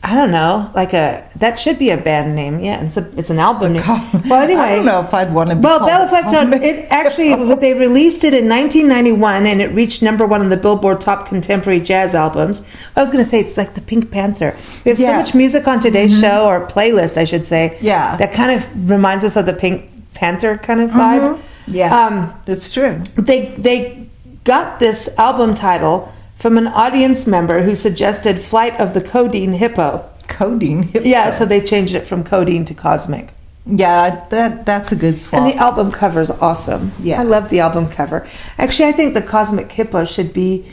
I 0.02 0.14
don't 0.14 0.30
know, 0.30 0.70
like 0.74 0.92
a, 0.94 1.28
that 1.36 1.58
should 1.58 1.78
be 1.78 1.90
a 1.90 1.96
band 1.96 2.34
name. 2.36 2.60
Yeah, 2.60 2.82
it's, 2.84 2.96
a, 2.96 3.10
it's 3.18 3.28
an 3.30 3.38
album 3.38 3.72
name. 3.74 3.82
Well, 3.86 4.42
anyway. 4.42 4.60
I 4.60 4.76
don't 4.76 4.86
know 4.86 5.00
if 5.02 5.12
I'd 5.12 5.34
want 5.34 5.50
to. 5.50 5.56
Be 5.56 5.62
Well, 5.62 5.80
Bella 5.84 6.08
Fleckton, 6.08 6.52
it 6.62 6.86
actually 6.90 7.34
they 7.56 7.74
released 7.74 8.22
it 8.24 8.32
in 8.32 8.48
1991 8.48 9.46
and 9.46 9.60
it 9.60 9.68
reached 9.74 10.00
number 10.02 10.26
one 10.26 10.40
on 10.40 10.48
the 10.48 10.56
Billboard 10.56 11.00
Top 11.00 11.26
Contemporary 11.26 11.80
Jazz 11.80 12.14
Albums. 12.14 12.64
I 12.96 13.00
was 13.00 13.10
going 13.10 13.22
to 13.22 13.28
say 13.28 13.40
it's 13.40 13.56
like 13.56 13.74
the 13.74 13.80
Pink 13.80 14.10
Panther. 14.10 14.56
We 14.84 14.90
have 14.90 14.98
so 14.98 15.04
Yeah. 15.04 15.10
Mm-hmm. 15.10 15.18
much 15.18 15.34
music 15.34 15.66
on 15.66 15.80
today's 15.80 16.18
show 16.18 16.46
or 16.46 16.66
playlist, 16.68 17.16
I 17.18 17.24
should 17.24 17.44
say. 17.44 17.76
Yeah. 17.80 18.16
that 18.16 18.32
kind 18.32 18.52
of 18.52 18.88
reminds 18.90 19.24
us 19.24 19.36
of 19.36 19.46
the 19.46 19.52
Pink 19.52 19.90
Panther 20.14 20.56
kind 20.58 20.80
of 20.80 20.90
vibe. 20.90 21.20
Mhm. 21.20 21.38
Yeah, 21.66 22.06
Um, 22.06 22.32
that's 22.46 22.70
true. 22.70 23.00
they 23.16 23.54
they 23.58 24.06
got 24.44 24.78
this 24.78 25.08
album 25.18 25.54
title 25.54 26.12
from 26.36 26.58
an 26.58 26.66
audience 26.66 27.26
member 27.26 27.62
who 27.62 27.74
suggested 27.74 28.38
"Flight 28.40 28.78
of 28.80 28.94
the 28.94 29.00
Codeine 29.00 29.52
Hippo." 29.52 30.04
Coding. 30.28 30.88
Yeah, 31.04 31.30
so 31.30 31.44
they 31.44 31.60
changed 31.60 31.94
it 31.94 32.06
from 32.06 32.22
codeine 32.24 32.64
to 32.66 32.74
cosmic. 32.74 33.28
Yeah, 33.66 34.24
that 34.30 34.66
that's 34.66 34.92
a 34.92 34.96
good 34.96 35.18
swap. 35.18 35.42
And 35.42 35.52
the 35.52 35.56
album 35.56 35.90
cover 35.90 36.20
is 36.20 36.30
awesome. 36.30 36.92
Yeah. 37.02 37.20
I 37.20 37.24
love 37.24 37.48
the 37.48 37.60
album 37.60 37.88
cover. 37.88 38.26
Actually, 38.58 38.90
I 38.90 38.92
think 38.92 39.14
the 39.14 39.22
Cosmic 39.22 39.72
Hippo 39.72 40.04
should 40.04 40.32
be, 40.34 40.66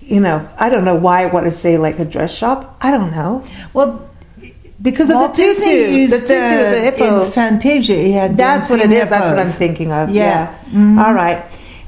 you 0.00 0.20
know, 0.20 0.46
I 0.58 0.68
don't 0.68 0.84
know 0.84 0.94
why 0.94 1.22
I 1.24 1.26
want 1.26 1.46
to 1.46 1.50
say 1.52 1.76
like 1.76 1.98
a 1.98 2.04
dress 2.04 2.32
shop. 2.32 2.76
I 2.80 2.90
don't 2.92 3.10
know. 3.10 3.42
well, 3.74 4.08
because 4.80 5.10
of 5.10 5.16
Walt 5.16 5.34
the 5.34 5.42
tutu, 5.42 6.06
the 6.08 6.18
tutu 6.18 6.26
the 6.26 6.68
uh, 6.68 6.82
hippo. 6.82 7.24
In 7.24 7.32
Fantasia, 7.32 7.94
he 7.94 8.12
had 8.12 8.36
That's 8.36 8.68
what 8.68 8.80
it 8.80 8.84
dancing 8.84 9.02
is. 9.02 9.10
That's 9.10 9.30
what 9.30 9.38
I'm 9.38 9.48
thinking 9.48 9.92
of. 9.92 10.10
Yeah. 10.10 10.54
Yeah. 10.72 11.04
All 11.04 11.14
right. 11.14 11.44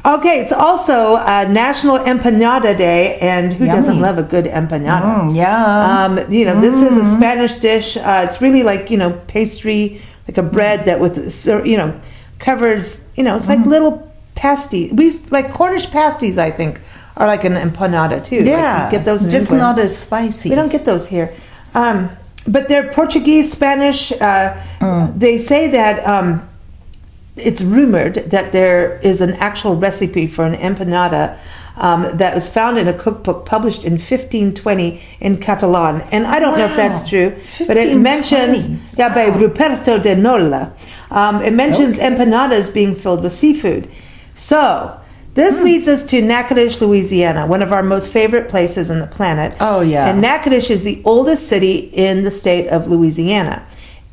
Okay, 0.07 0.41
it's 0.41 0.53
also 0.53 1.17
uh, 1.17 1.47
National 1.51 1.99
Empanada 1.99 2.77
Day, 2.77 3.19
and 3.19 3.53
who 3.53 3.67
doesn't 3.67 4.01
love 4.01 4.17
a 4.17 4.23
good 4.23 4.47
empanada? 4.47 5.03
Mm, 5.03 5.37
yeah. 5.37 6.05
Um, 6.05 6.33
you 6.33 6.45
know, 6.45 6.61
this 6.61 6.81
is 6.81 6.97
a 6.97 7.05
Spanish 7.17 7.55
dish. 7.55 7.97
Uh, 7.97 8.25
it's 8.27 8.41
really 8.41 8.63
like 8.63 8.91
you 8.91 8.97
know 8.97 9.21
pastry, 9.27 10.01
like 10.27 10.39
a 10.39 10.43
bread 10.43 10.87
that 10.87 11.01
with 11.01 11.47
you 11.67 11.77
know 11.77 12.01
covers. 12.39 13.07
You 13.17 13.25
know, 13.25 13.37
it's 13.37 13.49
like 13.49 13.67
little 13.67 14.11
pasty. 14.35 14.91
We 14.93 15.11
like 15.31 15.53
Cornish 15.53 15.91
pasties. 15.91 16.39
I 16.39 16.53
think 16.53 16.81
are 17.19 17.27
like 17.27 17.45
an 17.45 17.55
empanada 17.55 18.25
too. 18.25 18.39
Like, 18.39 18.47
yeah. 18.47 18.87
you 18.87 18.93
get 18.93 19.05
those 19.05 19.25
in 19.25 19.31
just 19.31 19.51
England. 19.51 19.61
not 19.61 19.79
as 19.79 19.99
spicy. 19.99 20.49
We 20.49 20.55
don't 20.55 20.71
get 20.71 20.85
those 20.85 21.09
here. 21.09 21.35
Um, 21.75 22.09
but 22.47 22.69
they're 22.69 22.91
Portuguese, 22.93 23.51
Spanish. 23.53 24.13
Uh, 24.13 24.57
They 25.17 25.39
say 25.39 25.69
that 25.71 26.07
um, 26.07 26.49
it's 27.37 27.63
rumored 27.63 28.15
that 28.31 28.53
there 28.53 28.99
is 29.03 29.21
an 29.21 29.35
actual 29.35 29.77
recipe 29.77 30.27
for 30.27 30.45
an 30.45 30.55
empanada 30.55 31.37
um, 31.77 32.17
that 32.17 32.35
was 32.35 32.49
found 32.49 32.79
in 32.79 32.89
a 32.89 32.93
cookbook 32.93 33.47
published 33.47 33.85
in 33.85 33.93
1520 33.93 35.01
in 35.21 35.37
Catalan. 35.39 36.01
And 36.11 36.27
I 36.27 36.41
don't 36.41 36.59
know 36.59 36.65
if 36.65 36.77
that's 36.77 37.09
true, 37.09 37.37
but 37.67 37.77
it 37.77 37.97
mentions, 37.97 38.69
yeah, 38.97 39.15
by 39.15 39.29
Wow. 39.29 39.39
Ruperto 39.39 40.03
de 40.03 40.17
Nola. 40.17 40.73
Um, 41.11 41.41
it 41.43 41.53
mentions 41.53 41.99
empanadas 41.99 42.73
being 42.75 42.95
filled 42.95 43.23
with 43.23 43.33
seafood. 43.33 43.89
So, 44.35 44.99
this 45.39 45.61
leads 45.63 45.89
us 45.89 46.05
to 46.05 46.21
Natchitoches, 46.21 46.81
Louisiana, 46.81 47.47
one 47.47 47.63
of 47.63 47.73
our 47.73 47.83
most 47.83 48.11
favorite 48.13 48.49
places 48.49 48.91
on 48.91 48.99
the 48.99 49.07
planet. 49.07 49.57
Oh, 49.61 49.81
yeah. 49.81 50.09
And 50.11 50.21
Natchitoches 50.21 50.71
is 50.71 50.85
the 50.85 51.01
oldest 51.05 51.49
city 51.49 51.77
in 51.93 52.23
the 52.25 52.31
state 52.31 52.69
of 52.69 52.89
Louisiana. 52.89 53.67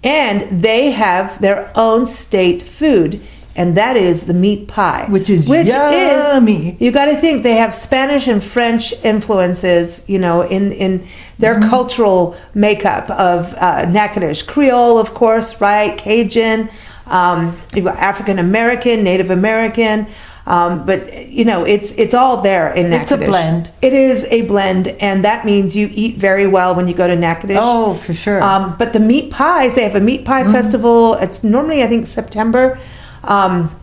And 0.03 0.61
they 0.61 0.91
have 0.91 1.41
their 1.41 1.71
own 1.75 2.05
state 2.05 2.61
food, 2.61 3.19
and 3.55 3.75
that 3.75 3.97
is 3.97 4.27
the 4.27 4.33
meat 4.35 4.67
pie. 4.67 5.07
Which 5.09 5.29
is 5.31 5.47
which 5.47 5.67
yummy. 5.67 6.75
is 6.75 6.81
you 6.81 6.91
got 6.91 7.05
to 7.05 7.15
think 7.15 7.41
they 7.41 7.55
have 7.55 7.73
Spanish 7.73 8.27
and 8.27 8.43
French 8.43 8.93
influences, 9.03 10.07
you 10.07 10.19
know, 10.19 10.41
in 10.43 10.71
in 10.71 11.07
their 11.39 11.55
Mm-hmm. 11.55 11.69
cultural 11.69 12.35
makeup 12.53 13.09
of 13.09 13.53
uh, 13.55 13.85
Natchitoches 13.89 14.43
Creole, 14.43 14.99
of 14.99 15.13
course, 15.15 15.59
right? 15.59 15.97
Cajun, 15.97 16.69
um, 17.07 17.57
you've 17.73 17.85
got 17.85 17.97
African 17.97 18.37
American, 18.39 19.03
Native 19.03 19.31
American. 19.31 20.05
Um, 20.47 20.85
but 20.85 21.27
you 21.27 21.43
know, 21.43 21.65
it's 21.65 21.91
it's 21.93 22.13
all 22.13 22.41
there 22.41 22.71
in 22.71 22.93
It's 22.93 23.11
a 23.11 23.17
blend. 23.17 23.71
It 23.81 23.93
is 23.93 24.25
a 24.25 24.43
blend, 24.43 24.87
and 24.87 25.25
that 25.25 25.43
means 25.43 25.75
you 25.75 25.89
eat 25.91 26.17
very 26.17 26.45
well 26.45 26.75
when 26.75 26.87
you 26.87 26.93
go 26.93 27.07
to 27.07 27.15
Natchitoches. 27.15 27.57
Oh, 27.59 27.95
for 27.95 28.13
sure. 28.13 28.41
Um, 28.43 28.75
but 28.77 28.93
the 28.93 28.99
meat 28.99 29.31
pies, 29.31 29.73
they 29.75 29.83
have 29.83 29.95
a 29.95 30.01
meat 30.01 30.23
pie 30.23 30.43
festival. 30.51 31.15
It's 31.15 31.43
normally, 31.43 31.81
I 31.81 31.87
think, 31.87 32.05
September. 32.05 32.77
Um, 33.23 33.75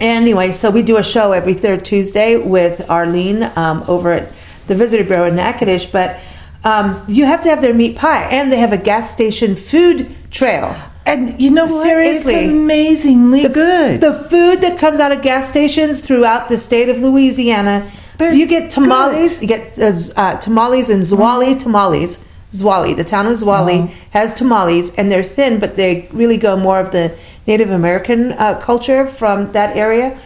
anyway, 0.00 0.50
so 0.50 0.70
we 0.70 0.82
do 0.82 0.98
a 0.98 1.02
show 1.02 1.32
every 1.32 1.54
third 1.54 1.84
Tuesday 1.84 2.36
with 2.36 2.88
Arlene 2.90 3.44
um, 3.56 3.82
over 3.88 4.12
at 4.12 4.32
the 4.66 4.74
Visitor 4.74 5.04
Bureau 5.04 5.24
in 5.24 5.36
Natchitoches. 5.36 5.90
But 5.90 6.20
um, 6.62 7.02
you 7.08 7.24
have 7.24 7.40
to 7.42 7.48
have 7.48 7.62
their 7.62 7.74
meat 7.74 7.96
pie, 7.96 8.24
and 8.24 8.52
they 8.52 8.58
have 8.58 8.72
a 8.72 8.78
gas 8.78 9.10
station 9.10 9.56
food 9.56 10.14
trail. 10.30 10.76
And 11.04 11.40
you 11.40 11.50
know 11.50 11.64
what? 11.66 11.82
Seriously. 11.82 12.34
It's 12.34 12.52
amazingly 12.52 13.48
good. 13.48 14.00
The 14.00 14.14
food 14.14 14.60
that 14.60 14.78
comes 14.78 15.00
out 15.00 15.12
of 15.12 15.20
gas 15.22 15.48
stations 15.48 16.00
throughout 16.00 16.48
the 16.48 16.56
state 16.58 16.88
of 16.88 17.00
Louisiana, 17.00 17.90
They're 18.18 18.32
you 18.32 18.46
get 18.46 18.70
tamales. 18.70 19.42
You 19.42 19.48
get 19.48 19.78
uh, 19.78 19.92
uh, 20.16 20.38
tamales 20.38 20.90
and 20.90 21.02
Mm-hmm. 21.02 21.20
Zwolle 21.22 21.58
tamales. 21.58 22.24
Zwolle, 22.52 22.94
the 22.94 23.02
town 23.04 23.26
of 23.26 23.32
Zwolle 23.32 23.88
has 24.10 24.34
tamales, 24.34 24.94
and 24.96 25.10
they're 25.10 25.22
thin, 25.24 25.58
but 25.58 25.74
they 25.74 26.06
really 26.12 26.36
go 26.36 26.54
more 26.54 26.78
of 26.80 26.92
the 26.92 27.16
Native 27.46 27.70
American 27.70 28.32
uh, 28.32 28.58
culture 28.60 29.06
from 29.06 29.50
that 29.52 29.74
area. 29.74 30.18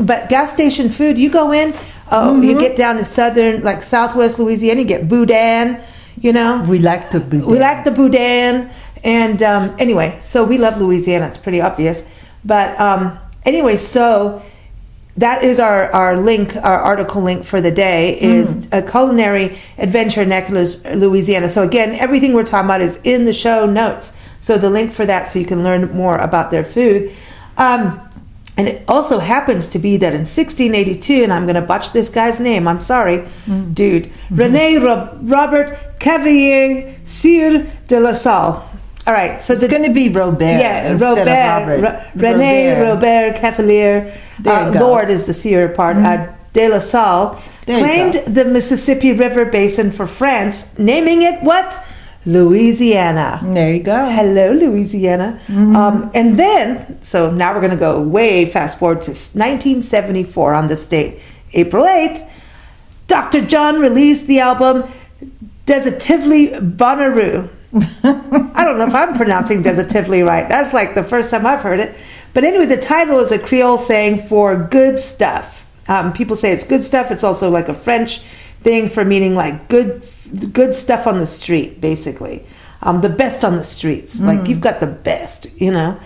But 0.00 0.28
gas 0.28 0.52
station 0.52 0.90
food, 0.90 1.16
you 1.18 1.30
go 1.30 1.52
in, 1.52 1.72
oh, 2.10 2.32
Mm-hmm. 2.34 2.42
you 2.42 2.58
get 2.58 2.74
down 2.76 2.96
to 2.96 3.04
southern, 3.04 3.62
like 3.62 3.84
southwest 3.84 4.40
Louisiana, 4.40 4.80
you 4.80 4.86
get 4.88 5.08
boudin. 5.08 5.80
You 6.20 6.32
know, 6.32 6.64
we 6.68 6.80
like 6.80 7.10
to 7.10 7.20
be. 7.20 7.38
we 7.38 7.60
like 7.60 7.84
the 7.84 7.92
boudin, 7.92 8.70
and 9.04 9.42
um, 9.42 9.74
anyway, 9.78 10.18
so 10.20 10.44
we 10.44 10.58
love 10.58 10.80
Louisiana. 10.80 11.26
It's 11.28 11.38
pretty 11.38 11.60
obvious, 11.60 12.08
but 12.44 12.78
um, 12.80 13.18
anyway, 13.44 13.76
so 13.76 14.42
that 15.16 15.42
is 15.42 15.58
our, 15.58 15.90
our 15.92 16.16
link, 16.16 16.54
our 16.56 16.78
article 16.78 17.20
link 17.22 17.44
for 17.44 17.60
the 17.60 17.72
day 17.72 18.20
is 18.20 18.68
a 18.70 18.80
culinary 18.80 19.58
adventure 19.76 20.22
in 20.22 20.28
Natchitoches, 20.28 20.84
Louisiana. 20.84 21.48
So 21.48 21.62
again, 21.64 21.94
everything 21.96 22.34
we're 22.34 22.44
talking 22.44 22.66
about 22.66 22.80
is 22.80 23.00
in 23.02 23.24
the 23.24 23.32
show 23.32 23.66
notes. 23.66 24.14
So 24.40 24.56
the 24.58 24.70
link 24.70 24.92
for 24.92 25.04
that, 25.06 25.26
so 25.26 25.40
you 25.40 25.44
can 25.44 25.64
learn 25.64 25.90
more 25.92 26.18
about 26.18 26.52
their 26.52 26.62
food. 26.64 27.12
Um, 27.56 28.00
and 28.56 28.68
it 28.68 28.84
also 28.86 29.18
happens 29.18 29.66
to 29.68 29.80
be 29.80 29.96
that 29.96 30.12
in 30.14 30.20
1682, 30.20 31.24
and 31.24 31.32
I'm 31.32 31.44
going 31.46 31.56
to 31.56 31.62
botch 31.62 31.90
this 31.92 32.10
guy's 32.10 32.38
name. 32.38 32.68
I'm 32.68 32.78
sorry, 32.80 33.26
dude. 33.72 34.12
Rene 34.30 34.76
Ro- 34.78 35.16
Robert 35.22 35.98
Cavalier 35.98 36.94
Sire 37.04 37.66
de 37.88 37.98
la 38.00 38.12
Salle. 38.12 38.62
All 39.08 39.14
right, 39.14 39.40
so 39.40 39.54
It's 39.54 39.62
the 39.62 39.68
going 39.68 39.84
to 39.84 39.92
be 39.94 40.10
Robert. 40.10 40.44
yeah, 40.44 40.92
Robert, 41.00 41.24
Robert. 41.26 41.80
Ro- 41.80 42.00
Rene 42.14 42.78
Robert 42.78 43.36
Cavalier. 43.36 44.12
There 44.38 44.52
you 44.52 44.68
uh. 44.68 44.70
Mm-hmm. 44.70 44.80
Lord 44.80 45.08
is 45.08 45.24
the 45.24 45.32
seer 45.32 45.70
part. 45.70 45.96
Uh, 45.96 46.30
De 46.52 46.68
La 46.68 46.78
Salle 46.78 47.40
There 47.64 47.78
claimed 47.78 48.14
the 48.26 48.44
Mississippi 48.44 49.12
River 49.12 49.46
basin 49.46 49.92
for 49.92 50.06
France, 50.06 50.78
naming 50.78 51.22
it 51.22 51.42
what? 51.42 51.78
Louisiana. 52.26 53.40
There 53.42 53.72
you 53.72 53.82
go. 53.82 54.10
Hello, 54.10 54.52
Louisiana. 54.52 55.40
Um, 55.48 56.10
and 56.12 56.38
then, 56.38 57.00
so 57.00 57.30
now 57.30 57.54
we're 57.54 57.60
going 57.60 57.70
to 57.70 57.78
go 57.78 57.98
way 58.02 58.44
fast 58.44 58.78
forward 58.78 59.00
to 59.02 59.12
1974 59.12 60.52
on 60.52 60.68
this 60.68 60.86
date, 60.86 61.20
April 61.54 61.84
8th. 61.86 62.28
Dr. 63.06 63.40
John 63.46 63.80
released 63.80 64.26
the 64.26 64.40
album 64.40 64.84
Desitively 65.64 66.48
Bonnaroo. 66.48 67.48
I 67.74 68.64
don't 68.64 68.78
know 68.78 68.86
if 68.86 68.94
I'm 68.94 69.14
pronouncing 69.14 69.62
Desitively 69.62 70.22
right. 70.22 70.48
That's 70.48 70.72
like 70.72 70.94
the 70.94 71.04
first 71.04 71.30
time 71.30 71.46
I've 71.46 71.60
heard 71.60 71.80
it. 71.80 71.96
But 72.34 72.44
anyway, 72.44 72.66
the 72.66 72.76
title 72.76 73.18
is 73.20 73.32
a 73.32 73.38
Creole 73.38 73.78
saying 73.78 74.26
for 74.28 74.56
good 74.56 74.98
stuff. 74.98 75.66
Um, 75.88 76.12
people 76.12 76.36
say 76.36 76.52
it's 76.52 76.64
good 76.64 76.82
stuff. 76.82 77.10
It's 77.10 77.24
also 77.24 77.50
like 77.50 77.68
a 77.68 77.74
French 77.74 78.20
thing 78.60 78.88
for 78.88 79.04
meaning 79.04 79.34
like 79.34 79.68
good, 79.68 80.06
good 80.52 80.74
stuff 80.74 81.06
on 81.06 81.18
the 81.18 81.26
street, 81.26 81.80
basically. 81.80 82.44
Um, 82.80 83.00
the 83.00 83.08
best 83.08 83.44
on 83.44 83.56
the 83.56 83.64
streets. 83.64 84.20
Like 84.20 84.48
you've 84.48 84.60
got 84.60 84.80
the 84.80 84.86
best, 84.86 85.48
you 85.60 85.72
know. 85.72 85.98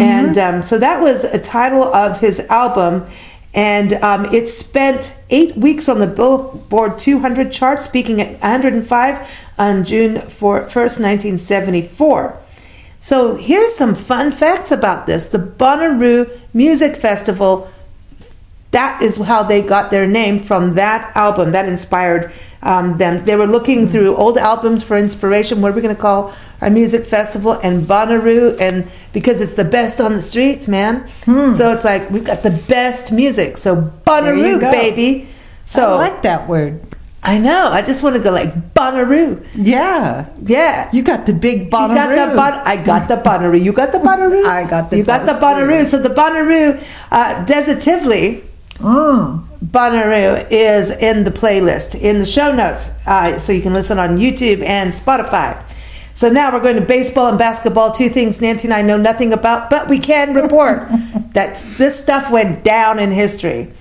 And 0.00 0.38
um, 0.38 0.62
so 0.62 0.78
that 0.78 1.00
was 1.00 1.24
a 1.24 1.38
title 1.38 1.82
of 1.82 2.20
his 2.20 2.40
album. 2.40 3.08
And 3.52 3.94
um, 3.94 4.26
it 4.26 4.48
spent 4.48 5.18
eight 5.28 5.56
weeks 5.56 5.88
on 5.88 5.98
the 5.98 6.06
Billboard 6.06 6.98
200 6.98 7.50
chart, 7.50 7.82
speaking 7.82 8.20
at 8.20 8.40
105 8.40 9.28
on 9.58 9.84
June 9.84 10.20
4, 10.20 10.62
1st, 10.62 10.72
1974. 10.72 12.38
So 13.00 13.34
here's 13.36 13.74
some 13.74 13.94
fun 13.94 14.30
facts 14.30 14.70
about 14.70 15.06
this. 15.06 15.26
The 15.26 15.38
Bonnaroo 15.38 16.38
Music 16.52 16.94
Festival, 16.94 17.70
that 18.72 19.02
is 19.02 19.16
how 19.16 19.42
they 19.42 19.62
got 19.62 19.90
their 19.90 20.06
name 20.06 20.38
from 20.38 20.74
that 20.74 21.10
album. 21.16 21.52
That 21.52 21.68
inspired 21.68 22.32
um, 22.62 22.98
them. 22.98 23.24
They 23.24 23.34
were 23.34 23.46
looking 23.46 23.88
through 23.88 24.14
old 24.16 24.38
albums 24.38 24.82
for 24.82 24.96
inspiration. 24.96 25.60
What 25.60 25.72
are 25.72 25.74
we 25.74 25.80
going 25.82 25.94
to 25.94 26.00
call 26.00 26.32
our 26.60 26.70
music 26.70 27.04
festival? 27.04 27.54
And 27.54 27.86
Bonnaroo, 27.86 28.60
and 28.60 28.88
because 29.12 29.40
it's 29.40 29.54
the 29.54 29.64
best 29.64 30.00
on 30.00 30.12
the 30.12 30.22
streets, 30.22 30.68
man. 30.68 31.08
So 31.24 31.72
it's 31.72 31.84
like 31.84 32.10
we've 32.10 32.24
got 32.24 32.42
the 32.42 32.50
best 32.50 33.10
music. 33.12 33.56
So 33.58 33.92
Bonnaroo, 34.06 34.60
baby. 34.60 35.26
So 35.64 35.94
I 35.94 35.96
like 35.96 36.22
that 36.22 36.48
word. 36.48 36.80
I 37.22 37.36
know. 37.38 37.68
I 37.68 37.82
just 37.82 38.02
want 38.02 38.16
to 38.16 38.22
go 38.22 38.30
like 38.30 38.72
Bonnaroo. 38.72 39.46
Yeah. 39.54 40.26
Yeah. 40.42 40.88
You 40.92 41.02
got 41.02 41.26
the 41.26 41.32
big 41.34 41.64
You 41.64 41.70
Bonnaroo. 41.70 41.94
got 41.94 42.30
the 42.30 42.36
bon- 42.36 42.62
I 42.64 42.76
got 42.82 43.08
the 43.08 43.16
Bonnaroo. 43.16 43.62
You 43.62 43.72
got 43.72 43.92
the 43.92 43.98
Bonnaroo. 43.98 44.44
I 44.46 44.68
got 44.68 44.90
the 44.90 44.96
You 44.98 45.04
got 45.04 45.26
the 45.26 45.32
Bonnaroo. 45.32 45.84
So 45.86 46.00
the 46.00 46.08
Bonnaroo, 46.08 46.82
uh, 47.10 47.44
Desitively, 47.44 48.42
Mm. 48.80 49.46
Bonnaroo 49.64 50.46
is 50.50 50.90
in 50.90 51.24
the 51.24 51.30
playlist 51.30 52.00
in 52.00 52.18
the 52.18 52.26
show 52.26 52.52
notes, 52.52 52.94
uh, 53.06 53.38
so 53.38 53.52
you 53.52 53.60
can 53.60 53.74
listen 53.74 53.98
on 53.98 54.16
YouTube 54.16 54.62
and 54.62 54.92
Spotify. 54.92 55.62
So 56.14 56.30
now 56.30 56.52
we're 56.52 56.60
going 56.60 56.76
to 56.76 56.82
baseball 56.82 57.28
and 57.28 57.38
basketball, 57.38 57.92
two 57.92 58.08
things 58.08 58.40
Nancy 58.40 58.66
and 58.66 58.74
I 58.74 58.82
know 58.82 58.96
nothing 58.96 59.32
about, 59.32 59.70
but 59.70 59.88
we 59.88 59.98
can 59.98 60.34
report 60.34 60.88
that 61.32 61.64
this 61.76 62.00
stuff 62.00 62.30
went 62.30 62.64
down 62.64 62.98
in 62.98 63.10
history. 63.10 63.72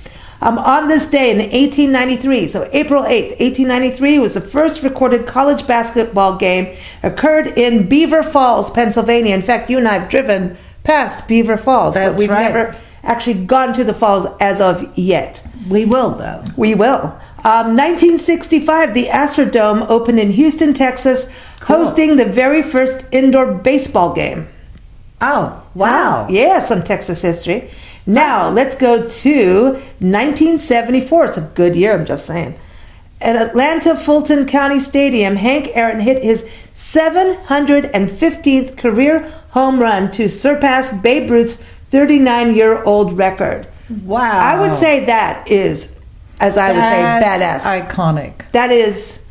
Um, 0.41 0.57
on 0.57 0.87
this 0.87 1.09
day 1.09 1.31
in 1.31 1.37
1893, 1.37 2.47
so 2.47 2.69
April 2.71 3.03
8th, 3.03 3.39
1893, 3.39 4.19
was 4.19 4.35
the 4.35 4.41
first 4.41 4.83
recorded 4.83 5.27
college 5.27 5.67
basketball 5.67 6.37
game 6.37 6.73
occurred 7.03 7.47
in 7.47 7.89
Beaver 7.89 8.23
Falls, 8.23 8.69
Pennsylvania. 8.71 9.35
In 9.35 9.41
fact, 9.41 9.69
you 9.69 9.77
and 9.77 9.87
I 9.87 9.99
have 9.99 10.09
driven 10.09 10.55
past 10.85 11.27
Beaver 11.27 11.57
Falls, 11.57 11.95
but 11.95 12.15
we've 12.15 12.29
right. 12.29 12.43
never 12.43 12.79
actually 13.03 13.45
gone 13.45 13.73
to 13.73 13.83
the 13.83 13.93
falls 13.93 14.27
as 14.39 14.61
of 14.61 14.97
yet. 14.97 15.45
We 15.69 15.85
will, 15.85 16.11
though. 16.11 16.43
We 16.57 16.75
will. 16.75 17.17
Um, 17.43 17.75
1965, 17.75 18.93
the 18.93 19.05
Astrodome 19.05 19.89
opened 19.89 20.19
in 20.19 20.31
Houston, 20.31 20.73
Texas, 20.73 21.31
hosting 21.61 22.15
the 22.15 22.25
very 22.25 22.63
first 22.63 23.05
indoor 23.11 23.53
baseball 23.53 24.13
game. 24.13 24.47
Oh, 25.21 25.63
wow. 25.73 26.27
Yeah, 26.29 26.59
some 26.59 26.83
Texas 26.83 27.21
history. 27.21 27.69
Now, 28.05 28.49
let's 28.49 28.75
go 28.75 29.07
to 29.07 29.63
1974. 29.99 31.25
It's 31.25 31.37
a 31.37 31.51
good 31.53 31.75
year, 31.75 31.93
I'm 31.93 32.05
just 32.05 32.25
saying. 32.25 32.57
At 33.21 33.35
Atlanta 33.35 33.97
Fulton 33.97 34.45
County 34.45 34.79
Stadium, 34.79 35.35
Hank 35.35 35.71
Aaron 35.75 35.99
hit 35.99 36.23
his 36.23 36.49
715th 36.73 38.77
career 38.77 39.29
home 39.49 39.79
run 39.79 40.09
to 40.11 40.29
surpass 40.29 40.97
Babe 41.01 41.29
Ruth's 41.29 41.65
39 41.89 42.55
year 42.55 42.83
old 42.83 43.17
record. 43.17 43.67
Wow. 44.03 44.19
I 44.21 44.59
would 44.59 44.75
say 44.75 45.05
that 45.05 45.47
is, 45.49 45.95
as 46.39 46.57
I 46.57 46.71
would 46.71 46.81
say, 46.81 47.01
badass. 47.01 47.87
Iconic. 47.87 48.51
that 48.51 48.71
is 48.71 49.23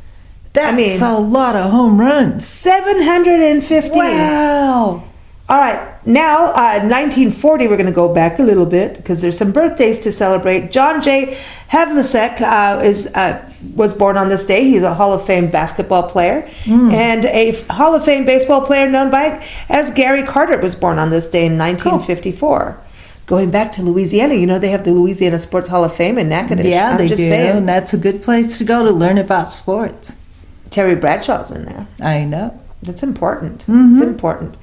That's 0.52 0.76
mean- 0.76 1.00
a 1.02 1.18
lot 1.18 1.54
of 1.56 1.70
home 1.70 1.98
runs. 2.00 2.46
750. 2.46 3.96
Wow. 3.98 5.04
All 5.50 5.58
right, 5.58 6.06
now 6.06 6.48
uh, 6.48 6.84
1940. 6.84 7.68
We're 7.68 7.76
going 7.76 7.86
to 7.86 7.92
go 7.92 8.12
back 8.12 8.38
a 8.38 8.42
little 8.42 8.66
bit 8.66 8.96
because 8.96 9.22
there's 9.22 9.38
some 9.38 9.50
birthdays 9.50 9.98
to 10.00 10.12
celebrate. 10.12 10.70
John 10.70 11.00
J. 11.00 11.38
Havlicek 11.70 12.42
uh, 12.42 12.82
is 12.82 13.06
uh, 13.14 13.50
was 13.74 13.94
born 13.94 14.18
on 14.18 14.28
this 14.28 14.44
day. 14.44 14.64
He's 14.64 14.82
a 14.82 14.92
Hall 14.92 15.14
of 15.14 15.24
Fame 15.24 15.50
basketball 15.50 16.10
player 16.10 16.46
and 16.92 17.24
a 17.24 17.52
Hall 17.70 17.94
of 17.94 18.04
Fame 18.04 18.26
baseball 18.26 18.60
player 18.60 18.90
known 18.90 19.10
by 19.10 19.42
as 19.70 19.90
Gary 19.92 20.22
Carter 20.22 20.58
was 20.58 20.74
born 20.74 20.98
on 20.98 21.08
this 21.08 21.28
day 21.28 21.46
in 21.46 21.56
1954. 21.56 22.78
Going 23.24 23.50
back 23.50 23.72
to 23.72 23.82
Louisiana, 23.82 24.34
you 24.34 24.46
know 24.46 24.58
they 24.58 24.70
have 24.70 24.84
the 24.84 24.92
Louisiana 24.92 25.38
Sports 25.38 25.70
Hall 25.70 25.82
of 25.82 25.94
Fame 25.94 26.18
in 26.18 26.28
Natchitoches. 26.28 26.66
Yeah, 26.66 26.90
I'm 26.90 26.98
they 26.98 27.08
do. 27.08 27.16
saying. 27.16 27.56
And 27.58 27.68
that's 27.68 27.94
a 27.94 27.98
good 27.98 28.22
place 28.22 28.58
to 28.58 28.64
go 28.64 28.84
to 28.84 28.90
learn 28.90 29.16
about 29.16 29.54
sports. 29.54 30.16
Terry 30.68 30.94
Bradshaw's 30.94 31.50
in 31.52 31.64
there. 31.64 31.86
I 32.00 32.24
know. 32.24 32.58
That's 32.82 33.02
important. 33.02 33.62
Mm-hmm. 33.62 33.92
It's 33.92 34.02
important. 34.02 34.56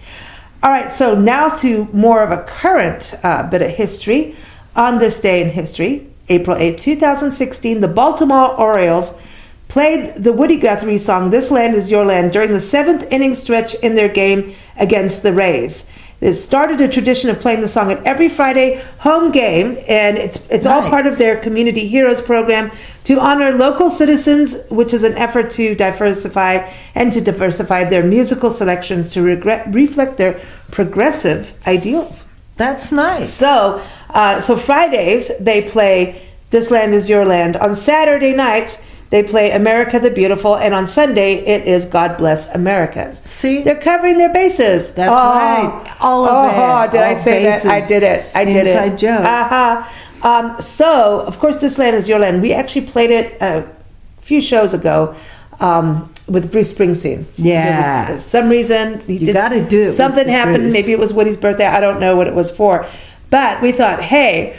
All 0.65 0.71
right, 0.71 0.91
so 0.91 1.13
now 1.13 1.47
to 1.57 1.87
more 1.93 2.23
of 2.23 2.31
a 2.31 2.41
current 2.41 3.13
uh, 3.21 3.47
bit 3.47 3.61
of 3.61 3.69
history. 3.69 4.35
On 4.75 4.97
this 4.97 5.21
day 5.21 5.39
in 5.39 5.49
history, 5.49 6.07
April 6.27 6.57
8th, 6.57 6.79
2016, 6.79 7.81
the 7.81 7.87
Baltimore 7.87 8.59
Orioles 8.59 9.21
played 9.67 10.23
the 10.23 10.33
Woody 10.33 10.57
Guthrie 10.57 10.97
song 10.97 11.29
This 11.29 11.51
Land 11.51 11.75
Is 11.75 11.91
Your 11.91 12.03
Land 12.03 12.31
during 12.31 12.51
the 12.51 12.59
seventh 12.59 13.05
inning 13.11 13.35
stretch 13.35 13.75
in 13.75 13.93
their 13.93 14.09
game 14.09 14.55
against 14.75 15.21
the 15.21 15.33
Rays. 15.33 15.87
It 16.21 16.33
started 16.33 16.79
a 16.81 16.87
tradition 16.87 17.29
of 17.29 17.39
playing 17.39 17.61
the 17.61 17.67
song 17.67 17.91
at 17.91 18.03
every 18.05 18.29
Friday 18.29 18.81
home 18.99 19.31
game, 19.31 19.77
and 19.87 20.17
it's 20.17 20.47
it's 20.49 20.65
all 20.65 20.81
part 20.81 21.05
of 21.05 21.17
their 21.17 21.37
Community 21.37 21.87
Heroes 21.87 22.21
program 22.21 22.71
to 23.03 23.19
honor 23.19 23.51
local 23.51 23.89
citizens, 23.89 24.57
which 24.69 24.93
is 24.93 25.03
an 25.03 25.13
effort 25.17 25.51
to 25.51 25.75
diversify 25.75 26.71
and 26.95 27.11
to 27.11 27.21
diversify 27.21 27.83
their 27.83 28.03
musical 28.03 28.49
selections 28.49 29.11
to 29.13 29.21
regret, 29.21 29.73
reflect 29.73 30.17
their 30.17 30.39
progressive 30.71 31.53
ideals. 31.67 32.31
That's 32.55 32.91
nice. 32.91 33.33
So, 33.33 33.81
uh, 34.09 34.39
so 34.39 34.55
Fridays 34.55 35.31
they 35.39 35.61
play 35.61 36.21
"This 36.49 36.71
Land 36.71 36.93
Is 36.93 37.09
Your 37.09 37.25
Land." 37.25 37.57
On 37.57 37.75
Saturday 37.75 38.33
nights 38.33 38.81
they 39.15 39.23
play 39.23 39.51
"America 39.51 39.99
the 39.99 40.09
Beautiful," 40.11 40.55
and 40.55 40.73
on 40.73 40.85
Sunday 40.87 41.35
it 41.53 41.65
is 41.67 41.85
"God 41.85 42.17
Bless 42.17 42.53
America." 42.53 43.13
See? 43.15 43.63
they're 43.63 43.79
covering 43.91 44.17
their 44.17 44.33
bases. 44.33 44.93
That's 44.93 45.09
Oh, 45.09 45.13
right. 45.15 45.95
All 46.01 46.25
of 46.25 46.31
oh, 46.33 46.81
it. 46.83 46.91
did 46.91 47.01
I 47.01 47.13
All 47.13 47.19
say 47.27 47.43
that? 47.43 47.65
I 47.65 47.81
did 47.81 48.03
it. 48.03 48.25
I 48.35 48.45
did 48.45 48.67
it. 48.67 48.75
Inside 48.75 48.97
joke. 48.99 49.21
Uh-huh. 49.25 50.29
Um, 50.29 50.61
so, 50.61 51.21
of 51.21 51.39
course, 51.39 51.57
"This 51.57 51.77
Land 51.77 51.95
Is 51.95 52.09
Your 52.09 52.19
Land." 52.19 52.41
We 52.41 52.51
actually 52.53 52.85
played 52.87 53.11
it 53.11 53.37
a 53.41 53.63
few 54.21 54.41
shows 54.41 54.73
ago. 54.73 55.15
Um, 55.61 56.09
with 56.27 56.51
Bruce 56.51 56.73
Springsteen, 56.73 57.23
Yeah. 57.37 58.11
Was- 58.11 58.25
some 58.25 58.49
reason 58.49 58.99
he 59.07 59.13
You 59.17 59.25
did 59.27 59.33
gotta 59.33 59.61
do 59.63 59.85
something 59.87 60.27
happened. 60.27 60.63
Bruce. 60.63 60.73
Maybe 60.73 60.91
it 60.91 60.99
was 60.99 61.13
Woody's 61.13 61.37
birthday. 61.37 61.65
I 61.67 61.79
don't 61.79 61.99
know 62.01 62.17
what 62.17 62.27
it 62.27 62.33
was 62.35 62.49
for. 62.51 62.85
But 63.29 63.61
we 63.61 63.71
thought, 63.71 64.01
hey, 64.01 64.57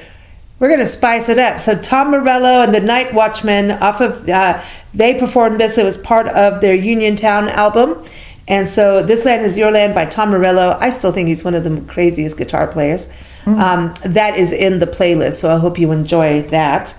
we're 0.58 0.68
going 0.68 0.80
to 0.80 0.86
spice 0.86 1.28
it 1.28 1.38
up. 1.38 1.60
So 1.60 1.76
Tom 1.78 2.10
Morello 2.10 2.62
and 2.62 2.74
the 2.74 2.80
Nightwatchman 2.80 3.80
off 3.80 4.00
of, 4.00 4.28
uh, 4.28 4.62
they 4.94 5.14
performed 5.14 5.60
this. 5.60 5.76
It 5.76 5.84
was 5.84 5.98
part 5.98 6.28
of 6.28 6.60
their 6.60 6.74
Uniontown 6.74 7.48
album. 7.48 8.02
And 8.48 8.68
so 8.68 9.02
This 9.02 9.24
Land 9.24 9.44
Is 9.44 9.58
Your 9.58 9.70
Land 9.70 9.94
by 9.94 10.06
Tom 10.06 10.30
Morello. 10.30 10.78
I 10.80 10.90
still 10.90 11.12
think 11.12 11.28
he's 11.28 11.44
one 11.44 11.54
of 11.54 11.64
the 11.64 11.80
craziest 11.82 12.38
guitar 12.38 12.68
players. 12.68 13.10
Um, 13.46 13.94
that 14.04 14.38
is 14.38 14.52
in 14.52 14.78
the 14.78 14.86
playlist. 14.86 15.34
So 15.34 15.54
I 15.54 15.58
hope 15.58 15.78
you 15.78 15.92
enjoy 15.92 16.42
that. 16.42 16.96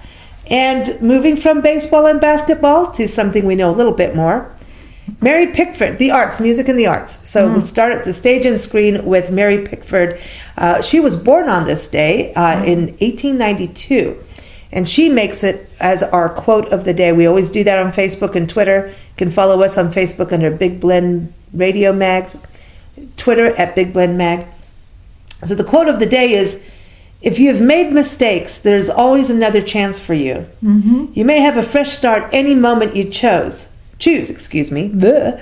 And 0.49 1.01
moving 1.01 1.35
from 1.35 1.61
baseball 1.61 2.05
and 2.05 2.21
basketball 2.21 2.91
to 2.91 3.07
something 3.07 3.45
we 3.45 3.55
know 3.55 3.69
a 3.69 3.75
little 3.75 3.93
bit 3.93 4.15
more. 4.15 4.53
Mary 5.21 5.47
Pickford, 5.47 5.97
the 5.97 6.11
arts, 6.11 6.39
music 6.39 6.67
and 6.67 6.77
the 6.77 6.87
arts. 6.87 7.27
So 7.29 7.49
we'll 7.49 7.61
start 7.61 7.93
at 7.93 8.03
the 8.03 8.13
stage 8.13 8.45
and 8.45 8.59
screen 8.59 9.05
with 9.05 9.31
Mary 9.31 9.63
Pickford. 9.63 10.19
Uh, 10.57 10.81
she 10.81 10.99
was 10.99 11.15
born 11.15 11.49
on 11.49 11.65
this 11.65 11.87
day 11.87 12.33
uh, 12.33 12.63
in 12.63 12.87
1892. 12.99 14.23
And 14.71 14.87
she 14.87 15.09
makes 15.09 15.43
it 15.43 15.69
as 15.79 16.03
our 16.03 16.29
quote 16.29 16.67
of 16.69 16.83
the 16.83 16.93
day. 16.93 17.13
We 17.13 17.25
always 17.25 17.49
do 17.49 17.63
that 17.63 17.79
on 17.79 17.91
Facebook 17.93 18.35
and 18.35 18.49
Twitter. 18.49 18.87
You 18.89 19.15
can 19.15 19.31
follow 19.31 19.61
us 19.61 19.77
on 19.77 19.93
Facebook 19.93 20.33
under 20.33 20.51
Big 20.51 20.79
Blend 20.79 21.33
Radio 21.53 21.93
Mags, 21.93 22.37
Twitter 23.15 23.55
at 23.55 23.75
Big 23.75 23.93
Blend 23.93 24.17
Mag. 24.17 24.45
So 25.45 25.55
the 25.55 25.63
quote 25.63 25.87
of 25.87 25.99
the 25.99 26.05
day 26.05 26.33
is 26.33 26.61
If 27.21 27.39
you 27.39 27.51
have 27.53 27.61
made 27.61 27.93
mistakes, 27.93 28.57
there's 28.57 28.89
always 28.89 29.29
another 29.29 29.61
chance 29.61 29.99
for 29.99 30.13
you. 30.13 30.47
Mm-hmm. 30.63 31.07
You 31.13 31.23
may 31.23 31.39
have 31.39 31.57
a 31.57 31.63
fresh 31.63 31.91
start 31.91 32.29
any 32.33 32.53
moment 32.53 32.95
you 32.95 33.09
chose. 33.09 33.71
Choose, 33.99 34.29
excuse 34.29 34.71
me. 34.71 34.89
Bleh. 34.89 35.41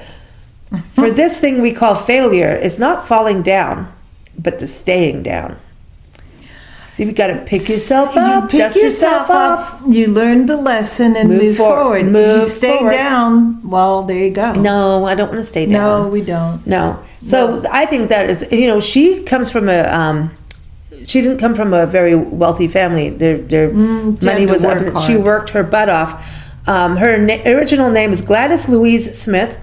For 0.93 1.11
this 1.11 1.39
thing 1.39 1.61
we 1.61 1.71
call 1.71 1.95
failure 1.95 2.53
is 2.55 2.79
not 2.79 3.07
falling 3.07 3.41
down, 3.43 3.91
but 4.37 4.59
the 4.59 4.67
staying 4.67 5.23
down. 5.23 5.57
See, 6.85 7.05
we 7.05 7.11
got 7.11 7.27
to 7.27 7.41
pick 7.45 7.67
yourself 7.67 8.15
up, 8.15 8.43
you 8.43 8.49
pick 8.49 8.59
dust 8.59 8.77
yourself 8.77 9.29
off. 9.29 9.81
You 9.87 10.07
learned 10.07 10.47
the 10.47 10.55
lesson 10.55 11.15
and 11.17 11.27
Move 11.29 11.41
move, 11.41 11.57
forward. 11.57 11.81
forward. 11.81 12.05
Move 12.11 12.41
you 12.43 12.47
stay 12.47 12.77
forward. 12.77 12.91
down. 12.91 13.69
Well, 13.69 14.03
there 14.03 14.17
you 14.23 14.31
go. 14.31 14.53
No, 14.53 15.05
I 15.05 15.13
don't 15.13 15.27
want 15.27 15.39
to 15.39 15.43
stay 15.43 15.65
down. 15.65 16.03
No, 16.03 16.07
we 16.07 16.21
don't. 16.21 16.65
No. 16.65 17.03
So 17.25 17.63
I 17.69 17.85
think 17.85 18.09
that 18.09 18.29
is, 18.29 18.47
you 18.51 18.67
know, 18.67 18.79
she 18.79 19.23
comes 19.23 19.51
from 19.51 19.67
a, 19.67 19.81
um, 19.83 20.31
she 21.05 21.21
didn't 21.21 21.37
come 21.37 21.53
from 21.53 21.73
a 21.73 21.85
very 21.85 22.15
wealthy 22.15 22.67
family. 22.69 23.09
Their, 23.09 23.37
their 23.39 23.69
Mm, 23.71 24.23
money 24.23 24.45
was 24.45 24.63
up. 24.63 24.81
work 24.81 25.03
She 25.05 25.17
worked 25.17 25.49
her 25.49 25.63
butt 25.63 25.89
off. 25.89 26.25
Um, 26.67 26.97
her 26.97 27.17
na- 27.17 27.43
original 27.45 27.89
name 27.91 28.11
is 28.11 28.21
Gladys 28.21 28.67
Louise 28.69 29.17
Smith, 29.17 29.57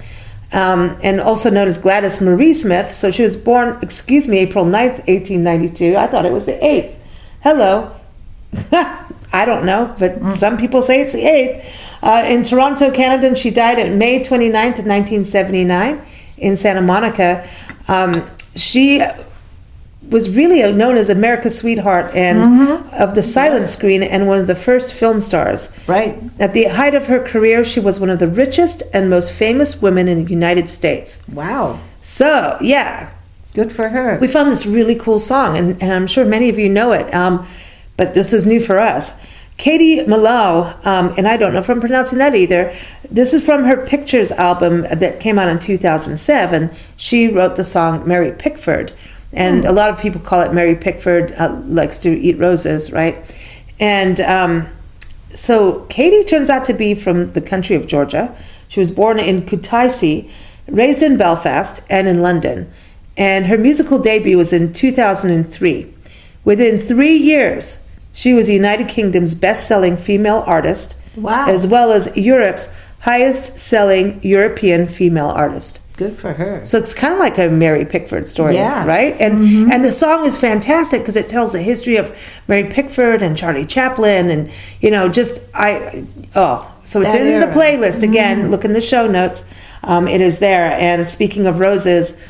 um, 0.53 0.97
and 1.03 1.21
also 1.21 1.51
known 1.51 1.67
as 1.69 1.79
Gladys 1.79 2.21
Marie 2.21 2.55
Smith. 2.55 2.93
So 2.95 3.11
she 3.11 3.23
was 3.23 3.37
born, 3.37 3.79
excuse 3.83 4.29
me, 4.29 4.39
April 4.39 4.65
9th, 4.65 4.99
1892. 5.09 5.97
I 5.97 6.07
thought 6.07 6.25
it 6.27 6.33
was 6.33 6.47
the 6.47 6.53
8th. 6.53 6.95
Hello. 7.43 7.91
I 9.33 9.45
don't 9.47 9.65
know, 9.65 9.95
but 9.99 10.21
Mm. 10.21 10.33
some 10.37 10.59
people 10.59 10.83
say 10.83 11.01
it's 11.01 11.13
the 11.13 11.25
8th. 11.25 11.65
Uh, 12.03 12.25
in 12.27 12.43
Toronto, 12.43 12.91
Canada, 12.91 13.29
and 13.29 13.39
she 13.39 13.51
died 13.51 13.79
on 13.81 13.97
May 13.97 14.21
29th, 14.23 14.85
1979 14.85 16.01
in 16.39 16.57
Santa 16.57 16.83
Monica. 16.83 17.49
Um, 17.89 18.29
she 18.57 19.03
was 20.11 20.29
really 20.29 20.61
known 20.73 20.97
as 20.97 21.09
America's 21.09 21.57
sweetheart 21.59 22.15
and 22.15 22.39
Mm-hmm. 22.39 22.95
of 23.03 23.15
the 23.15 23.23
silent 23.23 23.69
screen 23.71 24.03
and 24.03 24.27
one 24.27 24.39
of 24.39 24.47
the 24.47 24.55
first 24.55 24.93
film 24.93 25.21
stars. 25.21 25.75
Right. 25.87 26.19
At 26.39 26.53
the 26.53 26.65
height 26.65 26.95
of 26.95 27.07
her 27.07 27.21
career, 27.27 27.65
she 27.65 27.81
was 27.81 27.99
one 28.01 28.11
of 28.11 28.19
the 28.19 28.27
richest 28.29 28.83
and 28.93 29.09
most 29.09 29.33
famous 29.33 29.81
women 29.81 30.09
in 30.09 30.25
the 30.25 30.31
United 30.31 30.69
States. 30.69 31.23
Wow. 31.33 31.79
So, 32.01 32.59
yeah, 32.61 33.11
Good 33.55 33.73
for 33.73 33.89
her. 33.89 34.19
we 34.21 34.29
found 34.29 34.51
this 34.51 34.67
really 34.67 34.95
cool 34.97 35.19
song, 35.21 35.57
and, 35.57 35.81
and 35.83 35.93
I'm 35.93 36.07
sure 36.07 36.25
many 36.25 36.49
of 36.49 36.59
you 36.59 36.69
know 36.69 36.93
it, 36.93 37.13
um, 37.15 37.47
but 37.97 38.13
this 38.15 38.33
is 38.33 38.45
new 38.45 38.61
for 38.61 38.79
us. 38.79 39.19
Katie 39.59 39.99
Melua, 40.01 40.85
um, 40.85 41.15
and 41.17 41.29
I 41.29 41.37
don't 41.37 41.53
know 41.53 41.61
if 41.61 41.69
I'm 41.71 41.79
pronouncing 41.81 42.19
that 42.19 42.35
either. 42.35 42.75
This 43.11 43.33
is 43.33 43.45
from 43.45 43.65
her 43.65 43.87
Pictures 43.87 44.33
album 44.33 44.83
that 44.83 45.21
came 45.21 45.39
out 45.39 45.49
in 45.49 45.59
2007. 45.59 46.71
She 46.97 47.29
wrote 47.29 47.57
the 47.57 47.63
song 47.65 48.07
Mary 48.09 48.33
Pickford, 48.33 48.93
and 49.33 49.65
a 49.65 49.73
lot 49.73 49.91
of 49.91 49.99
people 49.99 50.21
call 50.21 50.41
it 50.43 50.53
Mary 50.53 50.75
Pickford 50.77 51.33
uh, 51.33 51.61
likes 51.67 51.99
to 52.01 52.11
eat 52.11 52.39
roses, 52.39 52.93
right? 52.93 53.17
And 53.81 54.21
um, 54.21 54.69
so 55.35 55.81
Katie 55.89 56.25
turns 56.25 56.51
out 56.51 56.65
to 56.67 56.75
be 56.75 56.95
from 56.95 57.33
the 57.33 57.41
country 57.41 57.75
of 57.77 57.87
Georgia. 57.87 58.35
She 58.69 58.81
was 58.81 58.91
born 58.91 59.19
in 59.19 59.43
Kutaisi, 59.43 60.31
raised 60.69 61.03
in 61.03 61.17
Belfast 61.17 61.83
and 61.91 62.07
in 62.09 62.23
London. 62.23 62.71
And 63.17 63.47
her 63.47 63.59
musical 63.59 63.99
debut 63.99 64.39
was 64.39 64.53
in 64.53 64.73
2003. 64.73 65.93
Within 66.45 66.79
three 66.79 67.15
years, 67.15 67.81
she 68.13 68.33
was 68.33 68.47
the 68.47 68.55
United 68.55 68.89
Kingdom's 68.89 69.35
best 69.35 69.67
selling 69.69 69.97
female 69.97 70.43
artist, 70.47 70.97
Wow. 71.17 71.47
as 71.49 71.67
well 71.67 71.93
as 71.93 72.17
Europe's 72.17 72.73
highest 73.01 73.59
selling 73.59 74.19
European 74.23 74.87
female 74.87 75.29
artist. 75.29 75.82
Good 75.97 76.19
for 76.19 76.33
her. 76.33 76.65
So 76.65 76.79
it's 76.79 76.95
kind 76.95 77.13
of 77.13 77.21
like 77.21 77.39
a 77.39 77.49
Mary 77.49 77.85
Pickford 77.85 78.29
story, 78.29 78.55
Yeah. 78.55 78.81
Mm-hmm. 78.81 78.89
right? 78.89 79.17
And 79.21 79.73
and 79.73 79.85
the 79.85 79.93
song 79.93 80.25
is 80.25 80.37
fantastic 80.37 81.03
because 81.03 81.17
it 81.17 81.29
tells 81.29 81.53
the 81.53 81.63
history 81.63 81.97
of 81.97 82.17
Mary 82.49 82.65
Pickford 82.65 83.23
and 83.23 83.37
Charlie 83.37 83.67
Chaplin, 83.67 84.31
and 84.31 84.51
you 84.81 84.91
know, 84.91 85.09
just 85.09 85.47
I 85.55 86.05
oh, 86.35 86.71
So 86.85 87.03
it's 87.03 87.13
That 87.13 87.27
in 87.27 87.41
the 87.41 87.47
playlist 87.47 88.03
again. 88.03 88.51
Look 88.51 88.65
in 88.65 88.73
the 88.73 88.81
show 88.81 89.07
notes. 89.07 89.49
Um, 89.85 90.09
it 90.09 90.21
is 90.21 90.39
there. 90.39 90.73
And 90.73 91.09
speaking 91.09 91.47
of 91.47 91.59
roses, 91.59 92.21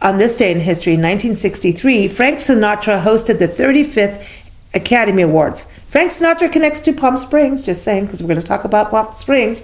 on 0.00 0.16
this 0.16 0.36
day 0.36 0.50
in 0.50 0.60
history, 0.60 0.92
1963, 0.94 2.08
Frank 2.08 2.38
Sinatra 2.38 3.02
hosted 3.02 3.38
the 3.38 3.46
35th 3.48 4.26
Academy 4.74 5.22
Awards. 5.22 5.70
Frank 5.86 6.10
Sinatra 6.10 6.50
connects 6.50 6.80
to 6.80 6.92
Palm 6.92 7.16
Springs, 7.16 7.62
just 7.62 7.84
saying, 7.84 8.06
because 8.06 8.22
we're 8.22 8.28
going 8.28 8.40
to 8.40 8.46
talk 8.46 8.64
about 8.64 8.90
Palm 8.90 9.12
Springs. 9.12 9.62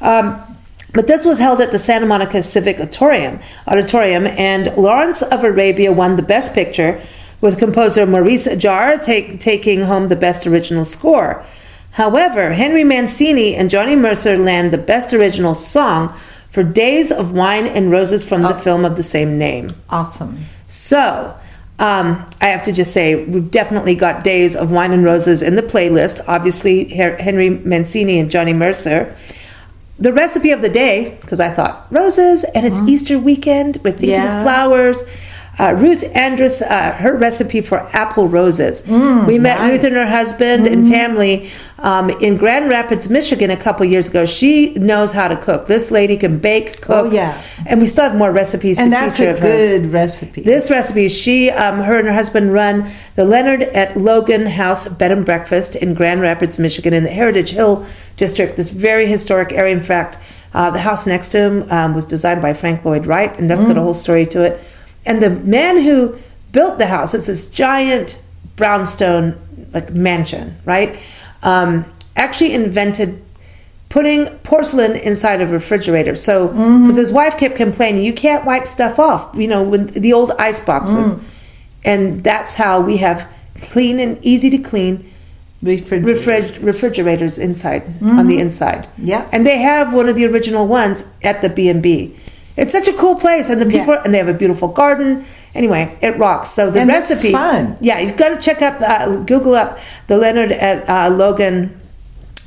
Um, 0.00 0.53
but 0.94 1.08
this 1.08 1.26
was 1.26 1.40
held 1.40 1.60
at 1.60 1.72
the 1.72 1.78
Santa 1.78 2.06
Monica 2.06 2.42
Civic 2.42 2.80
Auditorium, 2.80 3.40
Auditorium, 3.66 4.26
and 4.26 4.74
Lawrence 4.76 5.22
of 5.22 5.44
Arabia 5.44 5.92
won 5.92 6.16
the 6.16 6.22
Best 6.22 6.54
Picture, 6.54 7.00
with 7.40 7.58
composer 7.58 8.06
Maurice 8.06 8.46
Jarre 8.46 9.02
take, 9.02 9.38
taking 9.40 9.82
home 9.82 10.08
the 10.08 10.16
Best 10.16 10.46
Original 10.46 10.84
Score. 10.84 11.44
However, 11.90 12.54
Henry 12.54 12.84
Mancini 12.84 13.54
and 13.54 13.68
Johnny 13.68 13.96
Mercer 13.96 14.38
land 14.38 14.72
the 14.72 14.78
Best 14.78 15.12
Original 15.12 15.54
Song 15.54 16.16
for 16.50 16.62
Days 16.62 17.12
of 17.12 17.32
Wine 17.32 17.66
and 17.66 17.90
Roses 17.90 18.26
from 18.26 18.42
the 18.42 18.54
film 18.54 18.84
of 18.84 18.96
the 18.96 19.02
same 19.02 19.36
name. 19.36 19.74
Awesome. 19.90 20.38
So, 20.68 21.36
um, 21.78 22.24
I 22.40 22.46
have 22.46 22.62
to 22.64 22.72
just 22.72 22.92
say, 22.92 23.24
we've 23.24 23.50
definitely 23.50 23.96
got 23.96 24.22
Days 24.22 24.54
of 24.54 24.70
Wine 24.70 24.92
and 24.92 25.04
Roses 25.04 25.42
in 25.42 25.56
the 25.56 25.62
playlist. 25.62 26.20
Obviously, 26.28 26.96
Her- 26.96 27.16
Henry 27.16 27.50
Mancini 27.50 28.20
and 28.20 28.30
Johnny 28.30 28.52
Mercer. 28.52 29.14
The 29.98 30.12
recipe 30.12 30.50
of 30.50 30.60
the 30.60 30.68
day, 30.68 31.18
because 31.20 31.38
I 31.38 31.50
thought 31.50 31.86
roses 31.90 32.44
and 32.54 32.66
it's 32.66 32.76
mm-hmm. 32.76 32.88
Easter 32.88 33.18
weekend, 33.18 33.78
we're 33.84 33.92
thinking 33.92 34.10
Yeah. 34.10 34.42
flowers. 34.42 35.02
Uh, 35.58 35.72
Ruth 35.78 36.02
Andrus, 36.16 36.60
uh, 36.62 36.92
her 36.94 37.16
recipe 37.16 37.60
for 37.60 37.78
apple 37.94 38.26
roses. 38.28 38.86
we 38.88 39.38
met 39.38 39.58
nice. 39.58 39.70
Ruth 39.72 39.84
and 39.84 39.94
her 39.94 40.06
husband 40.06 40.66
and 40.66 40.88
family 40.88 41.50
um, 41.78 42.10
in 42.10 42.36
Grand 42.36 42.68
Rapids, 42.68 43.08
Michigan, 43.08 43.50
a 43.50 43.56
couple 43.56 43.86
years 43.86 44.08
ago. 44.08 44.24
She 44.26 44.74
knows 44.74 45.12
how 45.12 45.28
to 45.28 45.36
cook. 45.36 45.66
This 45.66 45.90
lady 45.92 46.16
can 46.16 46.38
bake, 46.38 46.80
cook, 46.80 47.06
Oh, 47.06 47.10
yeah. 47.10 47.40
and 47.66 47.80
we 47.80 47.86
still 47.86 48.04
have 48.04 48.16
more 48.16 48.32
recipes 48.32 48.78
And 48.78 48.86
to 48.86 48.90
that's 48.90 49.16
feature 49.16 49.30
a 49.30 49.32
of 49.34 49.38
hers. 49.38 49.68
good 49.68 49.92
recipe. 49.92 50.42
This 50.42 50.70
recipe, 50.70 51.08
she, 51.08 51.50
um, 51.50 51.78
her 51.80 51.98
and 51.98 52.08
her 52.08 52.14
husband 52.14 52.52
run 52.52 52.90
the 53.14 53.24
Leonard 53.24 53.62
at 53.62 53.96
Logan 53.96 54.46
House 54.46 54.88
Bed 54.88 55.12
and 55.12 55.24
Breakfast 55.24 55.76
in 55.76 55.94
Grand 55.94 56.20
Rapids, 56.20 56.58
Michigan, 56.58 56.92
in 56.92 57.04
the 57.04 57.10
Heritage 57.10 57.50
Hill 57.50 57.86
District. 58.16 58.56
This 58.56 58.70
very 58.70 59.06
historic 59.06 59.52
area. 59.52 59.72
In 59.74 59.82
fact, 59.82 60.18
uh, 60.52 60.70
the 60.70 60.80
house 60.80 61.06
next 61.06 61.28
to 61.30 61.38
him 61.38 61.70
um, 61.70 61.94
was 61.94 62.04
designed 62.04 62.40
by 62.42 62.54
Frank 62.54 62.84
Lloyd 62.84 63.06
Wright, 63.06 63.36
and 63.38 63.48
that's 63.50 63.64
got 63.64 63.76
a 63.76 63.80
whole 63.82 63.94
story 63.94 64.24
to 64.26 64.42
it. 64.42 64.60
And 65.06 65.22
the 65.22 65.30
man 65.30 65.82
who 65.82 66.16
built 66.52 66.78
the 66.78 66.86
house, 66.86 67.14
it's 67.14 67.26
this 67.26 67.50
giant 67.50 68.22
brownstone 68.56 69.38
like 69.72 69.92
mansion, 69.92 70.56
right? 70.64 70.98
Um, 71.42 71.84
actually 72.16 72.54
invented 72.54 73.20
putting 73.88 74.26
porcelain 74.38 74.96
inside 74.96 75.40
of 75.40 75.50
a 75.50 75.52
refrigerator. 75.52 76.16
So, 76.16 76.48
mm. 76.48 76.82
because 76.82 76.96
his 76.96 77.12
wife 77.12 77.38
kept 77.38 77.54
complaining, 77.54 78.04
you 78.04 78.12
can't 78.12 78.44
wipe 78.44 78.66
stuff 78.66 78.98
off, 78.98 79.34
you 79.36 79.46
know, 79.46 79.62
with 79.62 79.94
the 79.94 80.12
old 80.12 80.32
ice 80.32 80.64
boxes. 80.64 81.14
Mm. 81.14 81.24
And 81.84 82.24
that's 82.24 82.54
how 82.54 82.80
we 82.80 82.96
have 82.96 83.28
clean 83.60 84.00
and 84.00 84.18
easy 84.24 84.50
to 84.50 84.58
clean 84.58 85.08
Refrigerator. 85.62 86.20
refrig- 86.20 86.62
refrigerators 86.62 87.38
inside 87.38 87.84
on 87.84 87.92
mm-hmm. 87.92 88.28
the 88.28 88.38
inside. 88.38 88.88
Yeah. 88.98 89.28
and 89.32 89.46
they 89.46 89.58
have 89.58 89.94
one 89.94 90.08
of 90.08 90.16
the 90.16 90.26
original 90.26 90.66
ones 90.66 91.08
at 91.22 91.40
the 91.40 91.48
B 91.48 91.68
and 91.68 91.82
B. 91.82 92.16
It's 92.56 92.70
such 92.72 92.86
a 92.86 92.92
cool 92.92 93.16
place, 93.16 93.50
and 93.50 93.60
the 93.60 93.66
people 93.66 93.94
Yeah. 93.94 94.02
and 94.04 94.14
they 94.14 94.18
have 94.18 94.28
a 94.28 94.34
beautiful 94.34 94.68
garden. 94.68 95.24
Anyway, 95.54 95.96
it 96.00 96.16
rocks. 96.18 96.50
So 96.50 96.70
the 96.70 96.80
And 96.80 96.90
it's 96.90 97.10
recipe, 97.10 97.32
fun. 97.32 97.76
yeah, 97.80 97.98
you've 97.98 98.16
got 98.16 98.28
to 98.28 98.36
check 98.36 98.62
up, 98.62 98.80
uh, 98.80 99.16
Google 99.16 99.54
up 99.54 99.78
the 100.06 100.16
Leonard 100.16 100.52
at 100.52 100.88
uh, 100.88 101.14
Logan 101.14 101.80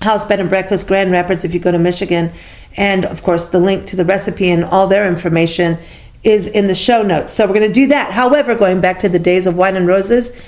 House 0.01 0.23
Bed 0.25 0.39
and 0.39 0.47
Breakfast 0.49 0.87
Grand 0.87 1.11
Rapids 1.11 1.43
if 1.43 1.53
you 1.53 1.59
go 1.59 1.71
to 1.71 1.79
Michigan, 1.79 2.31
and 2.77 3.03
of 3.05 3.21
course 3.23 3.47
the 3.47 3.59
link 3.59 3.85
to 3.87 3.95
the 3.95 4.05
recipe 4.05 4.49
and 4.49 4.63
all 4.63 4.87
their 4.87 5.07
information 5.07 5.77
is 6.23 6.47
in 6.47 6.67
the 6.67 6.75
show 6.75 7.01
notes. 7.03 7.33
So 7.33 7.45
we're 7.45 7.53
going 7.53 7.67
to 7.67 7.73
do 7.73 7.87
that. 7.87 8.11
However, 8.13 8.55
going 8.55 8.79
back 8.81 8.99
to 8.99 9.09
the 9.09 9.19
days 9.19 9.45
of 9.47 9.57
wine 9.57 9.75
and 9.75 9.87
roses. 9.87 10.39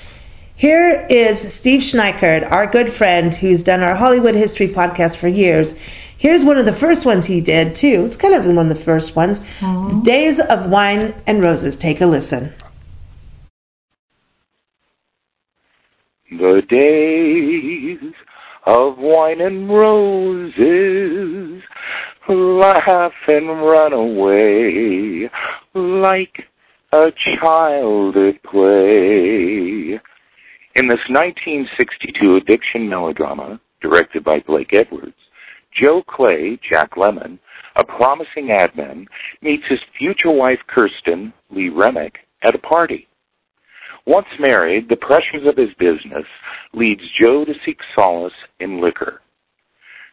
Here 0.55 1.07
is 1.09 1.53
Steve 1.53 1.79
Schneickert, 1.79 2.49
our 2.51 2.67
good 2.67 2.89
friend 2.91 3.33
who's 3.33 3.63
done 3.63 3.81
our 3.81 3.95
Hollywood 3.95 4.35
history 4.35 4.67
podcast 4.67 5.15
for 5.15 5.29
years. 5.29 5.79
Here's 6.19 6.43
one 6.43 6.57
of 6.57 6.65
the 6.65 6.73
first 6.73 7.05
ones 7.05 7.27
he 7.27 7.39
did, 7.39 7.75
too. 7.75 8.03
It's 8.03 8.17
kind 8.17 8.35
of 8.35 8.45
one 8.45 8.69
of 8.69 8.77
the 8.77 8.83
first 8.83 9.15
ones. 9.15 9.39
The 9.61 10.01
Days 10.03 10.39
of 10.41 10.69
Wine 10.69 11.15
and 11.25 11.41
Roses. 11.41 11.77
Take 11.77 12.01
a 12.01 12.05
listen. 12.05 12.53
The 16.29 16.61
days 16.69 18.13
of 18.67 18.97
wine 18.97 19.41
and 19.41 19.67
roses 19.69 21.63
laugh 22.27 23.13
and 23.27 23.47
run 23.61 23.93
away 23.93 25.29
like 25.73 26.43
a 26.91 27.11
child 27.41 28.15
at 28.17 28.43
play. 28.43 29.99
In 30.75 30.87
this 30.87 30.99
1962 31.09 32.35
addiction 32.35 32.87
melodrama, 32.87 33.59
directed 33.81 34.23
by 34.23 34.39
Blake 34.45 34.73
Edwards, 34.73 35.15
Joe 35.73 36.03
Clay, 36.07 36.59
Jack 36.71 36.95
Lemmon, 36.95 37.39
a 37.75 37.85
promising 37.85 38.47
admin, 38.47 39.05
meets 39.41 39.63
his 39.69 39.79
future 39.97 40.31
wife 40.31 40.59
Kirsten, 40.67 41.33
Lee 41.49 41.69
Remick, 41.69 42.15
at 42.43 42.55
a 42.55 42.59
party. 42.59 43.07
Once 44.05 44.27
married, 44.39 44.89
the 44.89 44.95
pressures 44.95 45.47
of 45.47 45.57
his 45.57 45.73
business 45.77 46.25
leads 46.73 47.01
Joe 47.21 47.45
to 47.45 47.53
seek 47.65 47.77
solace 47.97 48.33
in 48.59 48.81
liquor. 48.81 49.21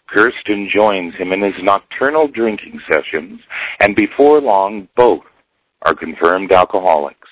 Kirsten 0.09 0.69
joins 0.75 1.15
him 1.15 1.33
in 1.33 1.43
his 1.43 1.55
nocturnal 1.63 2.29
drinking 2.29 2.81
sessions, 2.93 3.41
and 3.81 3.97
before 3.97 4.41
long, 4.41 4.89
both 4.97 5.25
are 5.83 5.95
confirmed 5.95 6.53
alcoholics. 6.53 7.29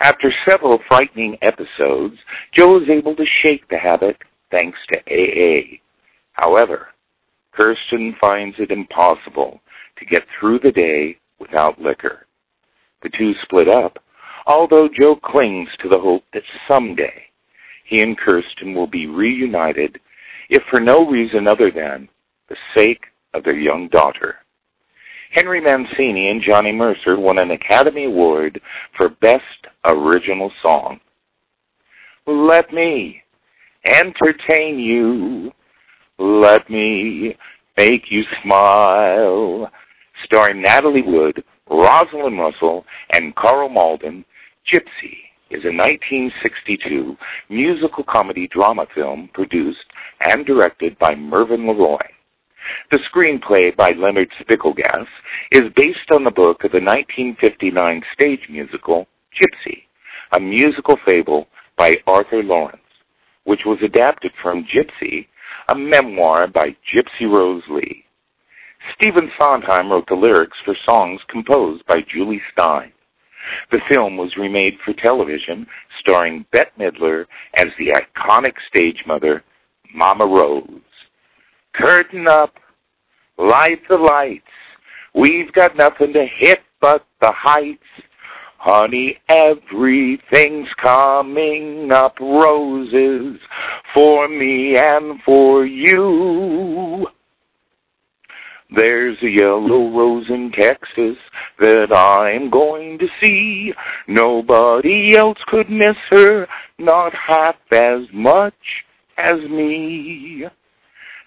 After 0.00 0.32
several 0.48 0.78
frightening 0.88 1.36
episodes, 1.42 2.16
Joe 2.56 2.78
is 2.78 2.88
able 2.88 3.14
to 3.16 3.24
shake 3.42 3.68
the 3.68 3.78
habit 3.78 4.16
thanks 4.50 4.78
to 4.92 5.00
AA. 5.10 5.78
However, 6.32 6.88
Kirsten 7.56 8.14
finds 8.20 8.56
it 8.58 8.70
impossible 8.70 9.60
to 9.98 10.04
get 10.06 10.22
through 10.38 10.60
the 10.60 10.72
day 10.72 11.16
without 11.38 11.80
liquor. 11.80 12.26
The 13.02 13.10
two 13.16 13.32
split 13.42 13.68
up, 13.68 13.98
although 14.46 14.88
Joe 14.88 15.16
clings 15.16 15.68
to 15.82 15.88
the 15.88 16.00
hope 16.00 16.24
that 16.32 16.42
someday 16.68 17.24
he 17.84 18.02
and 18.02 18.16
Kirsten 18.18 18.74
will 18.74 18.86
be 18.86 19.06
reunited, 19.06 20.00
if 20.48 20.62
for 20.70 20.80
no 20.80 21.06
reason 21.06 21.46
other 21.46 21.70
than 21.70 22.08
the 22.48 22.56
sake 22.76 23.04
of 23.34 23.44
their 23.44 23.58
young 23.58 23.88
daughter. 23.88 24.36
Henry 25.32 25.60
Mancini 25.60 26.30
and 26.30 26.42
Johnny 26.48 26.72
Mercer 26.72 27.18
won 27.18 27.40
an 27.40 27.50
Academy 27.50 28.04
Award 28.04 28.60
for 28.96 29.10
Best 29.20 29.42
Original 29.84 30.50
Song. 30.64 31.00
Let 32.26 32.72
me 32.72 33.22
entertain 33.92 34.78
you. 34.78 35.52
Let 36.18 36.70
me 36.70 37.36
make 37.76 38.04
you 38.08 38.22
smile. 38.42 39.70
Starring 40.24 40.62
Natalie 40.62 41.02
Wood, 41.02 41.42
Rosalind 41.68 42.38
Russell, 42.38 42.84
and 43.12 43.34
Karl 43.34 43.68
Malden, 43.68 44.24
Gypsy 44.72 45.24
is 45.50 45.64
a 45.64 45.74
1962 45.74 47.16
musical 47.50 48.04
comedy 48.04 48.48
drama 48.48 48.86
film 48.94 49.28
produced 49.34 49.84
and 50.28 50.46
directed 50.46 50.96
by 51.00 51.14
Mervyn 51.16 51.66
Leroy. 51.66 51.98
The 52.92 53.00
screenplay 53.12 53.76
by 53.76 53.90
Leonard 53.90 54.30
Spigelgass 54.40 55.06
is 55.50 55.62
based 55.76 56.10
on 56.12 56.24
the 56.24 56.30
book 56.30 56.64
of 56.64 56.70
the 56.70 56.80
1959 56.80 58.02
stage 58.12 58.40
musical 58.48 59.06
Gypsy, 59.34 59.82
a 60.36 60.40
musical 60.40 60.96
fable 61.06 61.48
by 61.76 61.96
Arthur 62.06 62.42
Laurents, 62.42 62.80
which 63.44 63.60
was 63.66 63.78
adapted 63.82 64.32
from 64.40 64.64
Gypsy, 64.64 65.26
a 65.74 65.78
memoir 65.78 66.46
by 66.46 66.76
Gypsy 66.94 67.28
Rose 67.28 67.62
Lee. 67.68 68.04
Stephen 68.94 69.30
Sondheim 69.40 69.90
wrote 69.90 70.06
the 70.08 70.14
lyrics 70.14 70.56
for 70.64 70.76
songs 70.88 71.20
composed 71.28 71.84
by 71.86 71.96
Jule 72.12 72.38
Styne. 72.52 72.92
The 73.72 73.80
film 73.90 74.16
was 74.16 74.36
remade 74.36 74.74
for 74.84 74.94
television, 74.94 75.66
starring 76.00 76.46
Bette 76.52 76.70
Midler 76.78 77.24
as 77.56 77.66
the 77.78 77.92
iconic 77.92 78.54
stage 78.68 79.02
mother, 79.06 79.42
Mama 79.94 80.26
Rose. 80.26 80.80
Curtain 81.74 82.28
up, 82.28 82.54
light 83.36 83.80
the 83.88 83.96
lights. 83.96 84.44
We've 85.14 85.52
got 85.52 85.76
nothing 85.76 86.12
to 86.12 86.26
hit 86.38 86.60
but 86.80 87.04
the 87.20 87.32
heights. 87.36 87.82
Honey, 88.66 89.18
everything's 89.28 90.70
coming 90.82 91.90
up 91.92 92.18
roses 92.18 93.38
for 93.92 94.26
me 94.26 94.74
and 94.74 95.20
for 95.22 95.66
you. 95.66 97.06
There's 98.74 99.18
a 99.22 99.28
yellow 99.28 99.90
rose 99.94 100.24
in 100.30 100.50
Texas 100.58 101.18
that 101.58 101.94
I'm 101.94 102.48
going 102.48 102.98
to 103.00 103.06
see. 103.22 103.74
Nobody 104.08 105.14
else 105.14 105.38
could 105.48 105.68
miss 105.68 105.98
her, 106.12 106.46
not 106.78 107.12
half 107.12 107.56
as 107.70 108.00
much 108.14 108.54
as 109.18 109.40
me. 109.50 110.44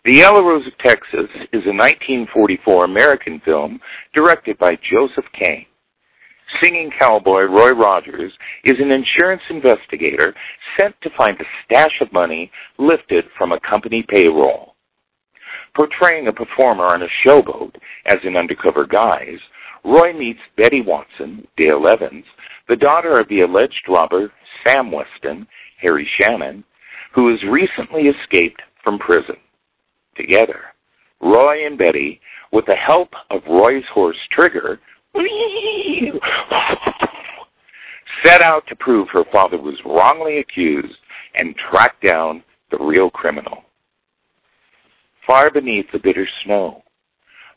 The 0.06 0.16
Yellow 0.16 0.42
Rose 0.42 0.66
of 0.66 0.76
Texas 0.80 1.30
is 1.54 1.62
a 1.68 1.78
1944 1.78 2.86
American 2.86 3.40
film 3.46 3.80
directed 4.16 4.58
by 4.58 4.72
Joseph 4.92 5.26
Kane. 5.40 5.68
Singing 6.62 6.92
cowboy 7.00 7.44
Roy 7.44 7.72
Rogers 7.72 8.32
is 8.64 8.78
an 8.80 8.92
insurance 8.92 9.42
investigator 9.50 10.34
sent 10.80 10.96
to 11.02 11.10
find 11.18 11.38
a 11.40 11.44
stash 11.66 12.00
of 12.02 12.14
money 12.14 12.50
lifted 12.78 13.26
from 13.38 13.52
a 13.52 13.60
company 13.60 14.06
payroll. 14.08 14.76
Portraying 15.76 16.28
a 16.28 16.34
performer 16.34 16.86
on 16.86 17.04
a 17.04 17.08
showboat 17.26 17.76
as 18.08 18.18
an 18.24 18.38
undercover 18.38 18.86
guise, 18.86 19.40
Roy 19.84 20.14
meets 20.14 20.40
Betty 20.56 20.82
Watson, 20.82 21.46
Dale 21.58 21.86
Evans, 21.88 22.26
the 22.70 22.76
daughter 22.76 23.14
of 23.14 23.28
the 23.30 23.42
alleged 23.42 23.84
robber 23.88 24.32
Sam 24.66 24.92
Weston, 24.92 25.48
Harry 25.82 26.08
Shannon, 26.20 26.64
who 27.14 27.30
has 27.30 27.40
recently 27.50 28.04
escaped 28.04 28.62
from 28.84 29.00
prison. 29.00 29.36
Together, 30.16 30.62
Roy 31.22 31.66
and 31.66 31.78
Betty, 31.78 32.20
with 32.52 32.66
the 32.66 32.76
help 32.76 33.10
of 33.30 33.42
Roy's 33.48 33.84
horse 33.94 34.18
Trigger, 34.32 34.80
set 38.26 38.42
out 38.44 38.66
to 38.68 38.76
prove 38.76 39.08
her 39.12 39.26
father 39.32 39.58
was 39.58 39.76
wrongly 39.86 40.40
accused 40.40 40.98
and 41.40 41.56
track 41.70 42.02
down 42.02 42.44
the 42.72 42.78
real 42.78 43.10
criminal. 43.10 43.64
Far 45.26 45.52
beneath 45.52 45.86
the 45.92 46.00
bitter 46.00 46.28
snow 46.44 46.84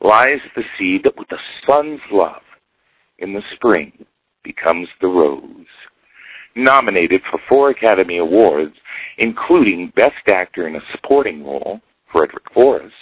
lies 0.00 0.40
the 0.56 0.62
seed 0.78 1.02
that 1.04 1.16
with 1.16 1.28
the 1.28 1.38
sun's 1.68 2.00
love 2.10 2.42
in 3.18 3.32
the 3.32 3.42
spring 3.54 3.92
becomes 4.42 4.88
the 5.00 5.06
rose. 5.06 5.66
Nominated 6.56 7.20
for 7.30 7.38
four 7.48 7.70
Academy 7.70 8.18
Awards, 8.18 8.74
including 9.18 9.92
Best 9.94 10.28
Actor 10.28 10.66
in 10.66 10.76
a 10.76 10.80
Supporting 10.92 11.44
Role, 11.44 11.80
Frederick 12.12 12.44
Forrest, 12.52 12.94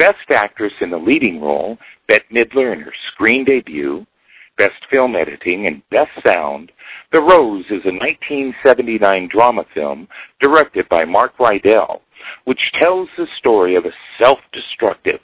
Best 0.00 0.30
Actress 0.34 0.72
in 0.80 0.94
a 0.94 0.96
Leading 0.96 1.42
Role, 1.42 1.76
Bette 2.08 2.24
Midler 2.32 2.72
in 2.72 2.80
her 2.80 2.94
screen 3.12 3.44
debut, 3.44 4.06
Best 4.56 4.80
Film 4.90 5.14
Editing, 5.14 5.66
and 5.68 5.82
Best 5.90 6.08
Sound, 6.26 6.72
The 7.12 7.20
Rose 7.20 7.66
is 7.66 7.84
a 7.84 7.92
1979 7.92 9.28
drama 9.30 9.64
film 9.74 10.08
directed 10.40 10.88
by 10.88 11.04
Mark 11.04 11.36
Rydell, 11.36 12.00
which 12.46 12.60
tells 12.80 13.10
the 13.18 13.26
story 13.38 13.76
of 13.76 13.84
a 13.84 13.92
self-destructive 14.22 15.20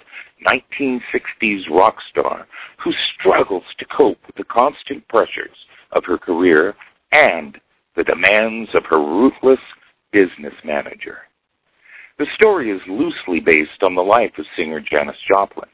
1960s 0.46 1.70
rock 1.70 1.96
star 2.10 2.46
who 2.84 2.92
struggles 3.18 3.64
to 3.78 3.86
cope 3.86 4.18
with 4.26 4.36
the 4.36 4.44
constant 4.44 5.08
pressures 5.08 5.56
of 5.92 6.04
her 6.04 6.18
career 6.18 6.74
and 7.14 7.56
the 7.96 8.04
demands 8.04 8.68
of 8.76 8.84
her 8.90 9.00
ruthless 9.00 9.60
business 10.12 10.54
manager. 10.66 11.20
The 12.18 12.26
story 12.34 12.70
is 12.70 12.80
loosely 12.88 13.40
based 13.40 13.82
on 13.82 13.94
the 13.94 14.02
life 14.02 14.32
of 14.38 14.46
singer 14.56 14.80
Janis 14.80 15.16
Joplin. 15.30 15.68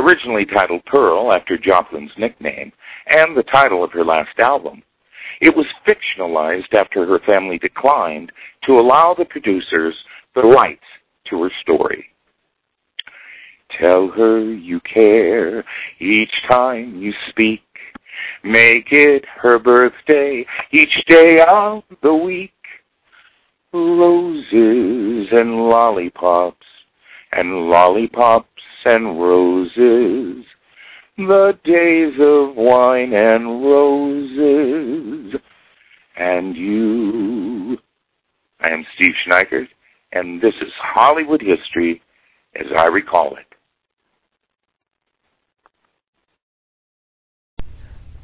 Originally 0.00 0.46
titled 0.46 0.84
Pearl 0.86 1.32
after 1.32 1.58
Joplin's 1.58 2.12
nickname 2.16 2.72
and 3.10 3.36
the 3.36 3.42
title 3.42 3.84
of 3.84 3.92
her 3.92 4.04
last 4.04 4.38
album, 4.38 4.82
it 5.40 5.54
was 5.54 5.66
fictionalized 5.86 6.74
after 6.74 7.06
her 7.06 7.18
family 7.28 7.58
declined 7.58 8.32
to 8.66 8.72
allow 8.72 9.14
the 9.16 9.24
producers 9.26 9.94
the 10.34 10.42
rights 10.42 10.84
to 11.28 11.42
her 11.42 11.50
story. 11.60 12.06
Tell 13.82 14.08
her 14.08 14.42
you 14.42 14.80
care 14.80 15.64
each 16.00 16.32
time 16.48 17.00
you 17.00 17.12
speak. 17.28 17.60
Make 18.42 18.88
it 18.90 19.24
her 19.42 19.58
birthday 19.58 20.44
each 20.72 21.04
day 21.06 21.36
of 21.50 21.82
the 22.02 22.14
week 22.14 22.52
roses 23.72 25.28
and 25.32 25.68
lollipops 25.68 26.66
and 27.32 27.68
lollipops 27.68 28.46
and 28.86 29.20
roses. 29.20 30.44
The 31.16 31.58
days 31.64 32.14
of 32.18 32.56
wine 32.56 33.12
and 33.14 33.62
roses. 33.62 35.40
And 36.16 36.56
you 36.56 37.78
I 38.60 38.70
am 38.70 38.84
Steve 38.94 39.14
Schneickert 39.26 39.68
and 40.12 40.40
this 40.40 40.54
is 40.60 40.72
Hollywood 40.78 41.40
history 41.40 42.02
as 42.56 42.66
I 42.76 42.88
recall 42.88 43.36
it 43.36 43.49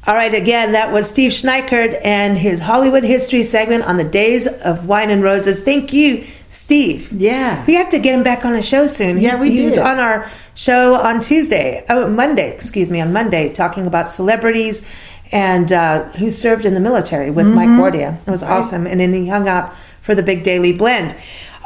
All 0.07 0.15
right, 0.15 0.33
again, 0.33 0.71
that 0.71 0.93
was 0.93 1.11
Steve 1.11 1.33
Schneickert 1.33 1.99
and 2.05 2.39
his 2.39 2.61
Hollywood 2.61 3.03
history 3.03 3.43
segment 3.43 3.83
on 3.85 3.97
the 3.97 4.05
days 4.05 4.47
of 4.47 4.87
wine 4.87 5.11
and 5.11 5.21
roses. 5.21 5.61
Thank 5.61 5.93
you, 5.93 6.25
Steve. 6.49 7.11
Yeah. 7.11 7.65
We 7.67 7.75
have 7.75 7.91
to 7.91 7.99
get 7.99 8.15
him 8.15 8.23
back 8.23 8.45
on 8.45 8.55
a 8.55 8.63
show 8.63 8.87
soon. 8.87 9.19
Yeah, 9.19 9.41
we 9.41 9.51
he, 9.51 9.59
he 9.59 9.65
was 9.65 9.79
on 9.79 9.99
our 9.99 10.31
show 10.55 10.95
on 10.95 11.19
Tuesday, 11.19 11.85
oh, 11.89 12.09
Monday, 12.09 12.53
excuse 12.53 12.89
me, 12.89 13.01
on 13.01 13.13
Monday, 13.13 13.53
talking 13.53 13.85
about 13.85 14.09
celebrities 14.09 14.87
and 15.33 15.73
uh, 15.73 16.05
who 16.11 16.31
served 16.31 16.65
in 16.65 16.75
the 16.75 16.81
military 16.81 17.33
with 17.33 17.49
Mike 17.49 17.69
Mm-hmm. 17.69 17.81
Wardia. 17.81 18.21
It 18.29 18.31
was 18.31 18.45
awesome. 18.45 18.87
And 18.87 19.01
then 19.01 19.13
he 19.13 19.27
hung 19.27 19.49
out 19.49 19.75
for 20.03 20.15
the 20.15 20.23
Big 20.23 20.45
Daily 20.45 20.73
Blend. 20.73 21.17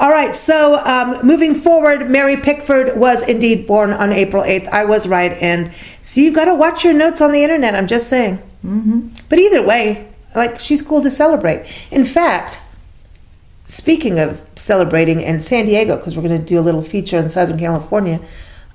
All 0.01 0.09
right, 0.09 0.35
so 0.35 0.77
um, 0.87 1.27
moving 1.27 1.55
forward, 1.55 2.09
Mary 2.09 2.39
Pickford 2.39 2.97
was 2.97 3.23
indeed 3.29 3.67
born 3.67 3.93
on 3.93 4.15
April 4.15 4.43
8th. 4.43 4.67
I 4.69 4.87
was 4.87 5.07
right. 5.07 5.33
And 5.33 5.71
see, 6.01 6.25
you've 6.25 6.35
got 6.35 6.47
to 6.47 6.55
watch 6.55 6.85
your 6.85 6.95
notes 6.95 7.21
on 7.21 7.33
the 7.33 7.45
internet. 7.45 7.75
I'm 7.75 7.87
just 7.87 8.09
saying. 8.09 8.39
Mm-hmm. 8.65 9.09
But 9.29 9.39
either 9.39 9.63
way, 9.63 10.09
like, 10.35 10.59
she's 10.59 10.81
cool 10.81 11.03
to 11.03 11.11
celebrate. 11.11 11.67
In 11.91 12.07
fact, 12.07 12.61
speaking 13.67 14.19
of 14.19 14.41
celebrating 14.57 15.21
in 15.21 15.43
San 15.43 15.67
Diego, 15.67 15.99
because 15.99 16.17
we're 16.17 16.27
going 16.27 16.41
to 16.41 16.47
do 16.47 16.59
a 16.59 16.63
little 16.63 16.83
feature 16.83 17.19
in 17.19 17.29
Southern 17.29 17.59
California, 17.59 18.21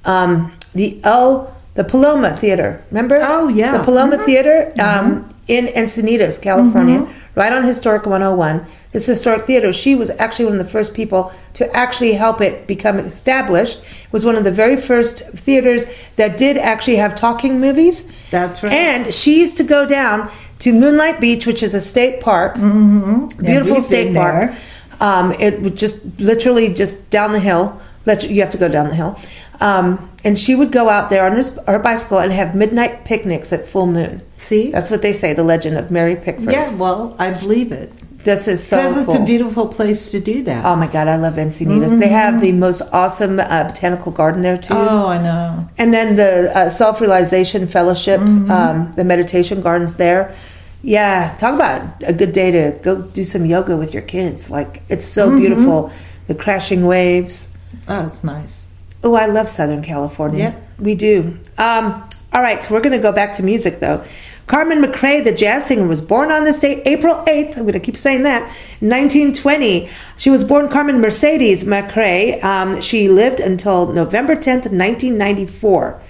um, 0.06 0.54
the 0.74 1.04
El, 1.04 1.52
the 1.74 1.84
Paloma 1.84 2.38
Theater. 2.38 2.84
Remember? 2.92 3.18
Oh, 3.20 3.48
yeah. 3.48 3.80
The 3.80 3.84
Paloma 3.84 4.18
Mhm. 4.18 4.26
Theater 4.26 4.74
um, 4.80 5.28
in 5.48 5.66
Encinitas, 5.68 6.40
California, 6.40 7.08
right 7.34 7.52
on 7.52 7.64
Historic 7.64 8.06
101. 8.06 8.64
This 8.96 9.08
historic 9.08 9.42
theater, 9.42 9.74
she 9.74 9.94
was 9.94 10.10
actually 10.12 10.46
one 10.46 10.54
of 10.54 10.66
the 10.66 10.72
first 10.72 10.94
people 10.94 11.34
to 11.56 11.70
actually 11.76 12.14
help 12.14 12.40
it 12.40 12.66
become 12.66 12.98
established. 12.98 13.80
It 13.80 14.14
was 14.14 14.24
one 14.24 14.38
of 14.38 14.46
the 14.46 14.54
very 14.54 14.78
first 14.78 15.20
theaters 15.32 15.86
that 16.16 16.38
did 16.38 16.58
actually 16.58 16.96
have 16.96 17.14
talking 17.14 17.60
movies. 17.60 18.10
That's 18.32 18.64
right. 18.64 18.72
And 18.72 19.14
she 19.14 19.42
used 19.42 19.58
to 19.58 19.66
go 19.66 19.86
down 19.86 20.32
to 20.60 20.72
Moonlight 20.72 21.20
Beach, 21.20 21.46
which 21.46 21.62
is 21.62 21.74
a 21.74 21.82
state 21.82 22.22
park, 22.22 22.56
mm-hmm. 22.56 23.44
beautiful 23.44 23.74
we've 23.74 23.84
state 23.84 24.16
park. 24.16 24.54
Um, 25.02 25.34
it 25.34 25.62
would 25.62 25.76
just 25.76 26.00
literally 26.18 26.74
just 26.74 27.10
down 27.10 27.34
the 27.34 27.42
hill. 27.42 27.78
Let 28.06 28.24
you, 28.24 28.30
you 28.30 28.40
have 28.40 28.52
to 28.52 28.58
go 28.58 28.70
down 28.70 28.88
the 28.88 28.96
hill, 28.96 29.20
um, 29.60 30.10
and 30.24 30.40
she 30.40 30.56
would 30.56 30.72
go 30.72 30.88
out 30.88 31.10
there 31.10 31.26
on 31.26 31.34
her, 31.34 31.44
her 31.68 31.80
bicycle 31.80 32.20
and 32.20 32.32
have 32.32 32.56
midnight 32.56 33.04
picnics 33.04 33.52
at 33.52 33.68
full 33.68 33.88
moon. 33.88 34.22
See? 34.38 34.72
That's 34.72 34.90
what 34.90 35.02
they 35.02 35.12
say. 35.12 35.34
The 35.34 35.44
legend 35.44 35.78
of 35.78 35.92
Mary 35.92 36.16
Pickford. 36.16 36.54
Yeah, 36.54 36.72
well, 36.76 37.14
I 37.20 37.32
believe 37.34 37.74
it. 37.74 37.92
This 38.26 38.48
is 38.50 38.60
so 38.68 38.78
Because 38.78 38.98
it's 38.98 39.06
cool. 39.06 39.24
a 39.24 39.26
beautiful 39.26 39.68
place 39.70 40.12
to 40.12 40.20
do 40.20 40.44
that. 40.44 40.66
Oh 40.66 40.76
my 40.76 40.88
God, 40.88 41.08
I 41.08 41.16
love 41.16 41.36
Encinitas. 41.36 41.98
They 42.00 42.10
have 42.10 42.42
the 42.42 42.52
most 42.52 42.82
awesome 42.92 43.40
uh, 43.40 43.64
botanical 43.70 44.12
garden 44.12 44.42
there 44.42 44.58
too. 44.58 44.74
oh, 44.74 45.08
I 45.08 45.18
know. 45.22 45.70
And 45.78 45.94
then 45.94 46.16
the 46.18 46.52
uh, 46.58 46.70
Self 46.70 47.00
Realization 47.00 47.68
Fellowship, 47.68 48.20
um, 48.20 48.92
the 48.98 49.04
meditation 49.06 49.62
gardens 49.62 49.96
there. 49.96 50.36
Yeah, 50.82 51.36
talk 51.40 51.56
about 51.56 51.82
a 52.06 52.14
good 52.14 52.32
day 52.34 52.52
to 52.52 52.78
go 52.84 53.02
do 53.02 53.24
some 53.24 53.46
yoga 53.46 53.76
with 53.78 53.94
your 53.94 54.04
kids. 54.04 54.52
Like, 54.52 54.84
it's 54.90 55.06
so 55.06 55.36
beautiful. 55.36 55.92
The 56.28 56.36
crashing 56.36 56.86
waves. 56.86 57.50
Oh, 57.88 58.08
it's 58.08 58.24
nice. 58.24 58.68
Oh, 59.04 59.14
I 59.16 59.26
love 59.28 59.50
Southern 59.50 59.82
California. 59.82 60.40
Yeah. 60.40 60.84
We 60.84 60.94
do. 60.96 61.38
Um, 61.58 62.08
all 62.34 62.42
right, 62.42 62.64
so 62.64 62.74
we're 62.74 62.82
going 62.82 62.98
to 62.98 63.02
go 63.02 63.12
back 63.12 63.34
to 63.34 63.44
music, 63.44 63.80
though. 63.80 64.04
Carmen 64.48 64.82
McRae, 64.82 65.24
the 65.24 65.32
jazz 65.32 65.66
singer, 65.66 65.88
was 65.88 66.04
born 66.04 66.32
on 66.32 66.44
this 66.44 66.60
date, 66.60 66.84
April 66.86 67.16
8th. 67.26 67.58
I'm 67.58 67.64
going 67.64 67.74
to 67.74 67.80
keep 67.80 67.98
saying 67.98 68.24
that, 68.24 68.44
1920. 68.80 69.90
She 70.18 70.30
was 70.30 70.44
born 70.44 70.70
Carmen 70.70 71.02
Mercedes 71.02 71.64
McRae. 71.64 72.44
Um, 72.44 72.80
she 72.80 73.10
lived 73.10 73.40
until 73.40 73.92
November 73.92 74.36
10th, 74.36 74.70
1994. 74.72 76.02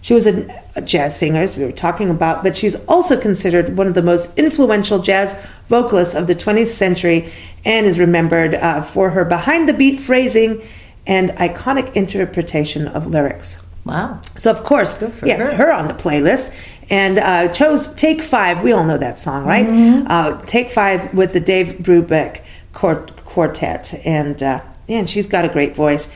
She 0.00 0.12
was 0.12 0.26
a, 0.26 0.62
a 0.74 0.82
jazz 0.82 1.16
singer, 1.16 1.40
as 1.40 1.56
we 1.56 1.64
were 1.64 1.72
talking 1.72 2.10
about, 2.10 2.42
but 2.42 2.56
she's 2.56 2.74
also 2.86 3.18
considered 3.18 3.76
one 3.76 3.86
of 3.86 3.94
the 3.94 4.02
most 4.02 4.36
influential 4.36 4.98
jazz 4.98 5.40
vocalists 5.68 6.14
of 6.14 6.26
the 6.26 6.34
20th 6.34 6.66
century 6.66 7.32
and 7.64 7.86
is 7.86 7.98
remembered 7.98 8.54
uh, 8.54 8.82
for 8.82 9.10
her 9.10 9.24
behind 9.24 9.68
the 9.68 9.72
beat 9.72 10.00
phrasing 10.00 10.62
and 11.06 11.30
iconic 11.30 11.94
interpretation 11.94 12.88
of 12.88 13.06
lyrics. 13.06 13.66
Wow. 13.84 14.20
So 14.36 14.50
of 14.50 14.64
course, 14.64 14.98
for 14.98 15.26
yeah, 15.26 15.36
her. 15.36 15.54
her. 15.56 15.72
on 15.72 15.88
the 15.88 15.94
playlist, 15.94 16.54
and 16.90 17.18
uh, 17.18 17.48
chose 17.48 17.88
"Take 17.94 18.22
Five. 18.22 18.62
We 18.62 18.72
all 18.72 18.84
know 18.84 18.98
that 18.98 19.18
song, 19.18 19.44
right? 19.44 19.66
Mm-hmm. 19.66 20.06
Uh, 20.08 20.38
"Take 20.46 20.70
Five 20.70 21.14
with 21.14 21.32
the 21.32 21.40
Dave 21.40 21.78
Brubeck 21.80 22.42
Quartet, 22.72 24.00
and 24.04 24.42
uh, 24.42 24.60
and 24.88 25.08
she's 25.08 25.26
got 25.26 25.44
a 25.44 25.48
great 25.48 25.74
voice. 25.74 26.12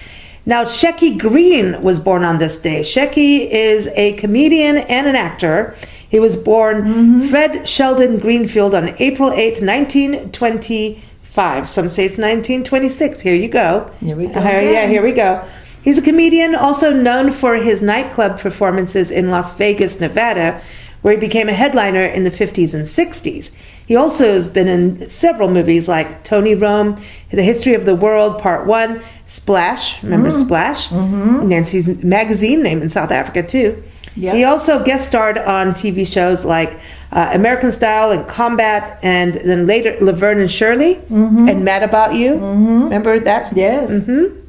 Now, 0.46 0.64
Shecky 0.64 1.18
Greene 1.18 1.83
was 1.83 2.00
born 2.00 2.24
on 2.24 2.38
this 2.38 2.59
day. 2.59 2.81
Shecky 2.81 3.48
is 3.50 3.88
a 3.94 4.14
comedian 4.14 4.78
and 4.78 5.07
an 5.07 5.14
actor. 5.14 5.76
He 6.09 6.18
was 6.18 6.38
born 6.38 6.85
Mm-hmm. 6.85 7.28
Fred 7.28 7.68
Sheldon 7.68 8.18
Greenfield 8.18 8.74
on 8.74 8.94
April 8.98 9.28
8th, 9.31 9.61
1925. 9.62 11.68
Some 11.68 11.88
say 11.88 12.04
it's 12.07 12.16
1926. 12.16 13.20
Here 13.20 13.35
you 13.35 13.48
go. 13.48 13.90
Here 14.00 14.16
we 14.16 14.26
go 14.28 14.40
Uh, 14.40 14.44
yeah, 14.44 14.87
here 14.87 15.02
we 15.02 15.12
go. 15.12 15.44
He's 15.83 15.99
a 15.99 16.03
comedian 16.03 16.55
also 16.55 16.93
known 16.93 17.33
for 17.33 17.57
his 17.57 17.81
nightclub 17.83 18.38
performances 18.38 19.11
in 19.11 19.31
Las 19.31 19.57
Vegas, 19.57 20.01
Nevada, 20.01 20.61
where 21.03 21.14
he 21.14 21.21
became 21.21 21.49
a 21.49 21.53
headliner 21.53 22.05
in 22.05 22.25
the 22.25 22.31
50s 22.31 22.75
and 22.75 22.85
60s. 22.85 23.55
He 23.87 23.97
also 23.97 24.33
has 24.33 24.49
been 24.49 24.69
in 24.69 25.09
several 25.09 25.51
movies 25.51 25.88
like 25.88 26.25
Tony 26.25 26.55
Rome, 26.55 27.01
The 27.31 27.43
History 27.43 27.75
of 27.75 27.87
the 27.87 27.95
World, 27.95 28.38
Part 28.38 28.67
1, 28.67 29.01
Splash, 29.25 30.03
remember 30.03 30.31
Splash? 30.31 30.88
Mm-hmm. 30.88 31.49
Nancy's 31.49 32.03
magazine 32.05 32.62
name 32.62 32.83
in 32.83 32.91
South 32.91 33.11
Africa, 33.11 33.43
too. 33.43 33.83
Yep. 34.17 34.35
He 34.35 34.45
also 34.45 34.83
guest 34.85 35.07
starred 35.07 35.38
on 35.38 35.71
TV 35.71 36.07
shows 36.07 36.45
like 36.45 36.79
uh, 37.12 37.31
American 37.33 37.71
Style 37.73 38.11
and 38.11 38.27
Combat, 38.29 38.99
and 39.03 39.35
then 39.35 39.67
later 39.67 39.97
Laverne 40.01 40.41
and 40.41 40.51
Shirley 40.51 41.01
and 41.09 41.64
Mad 41.64 41.83
About 41.83 42.14
You. 42.14 42.35
Remember 42.35 43.19
that? 43.21 43.57
Yes. 43.57 43.91
Mm-hmm. 43.91 44.47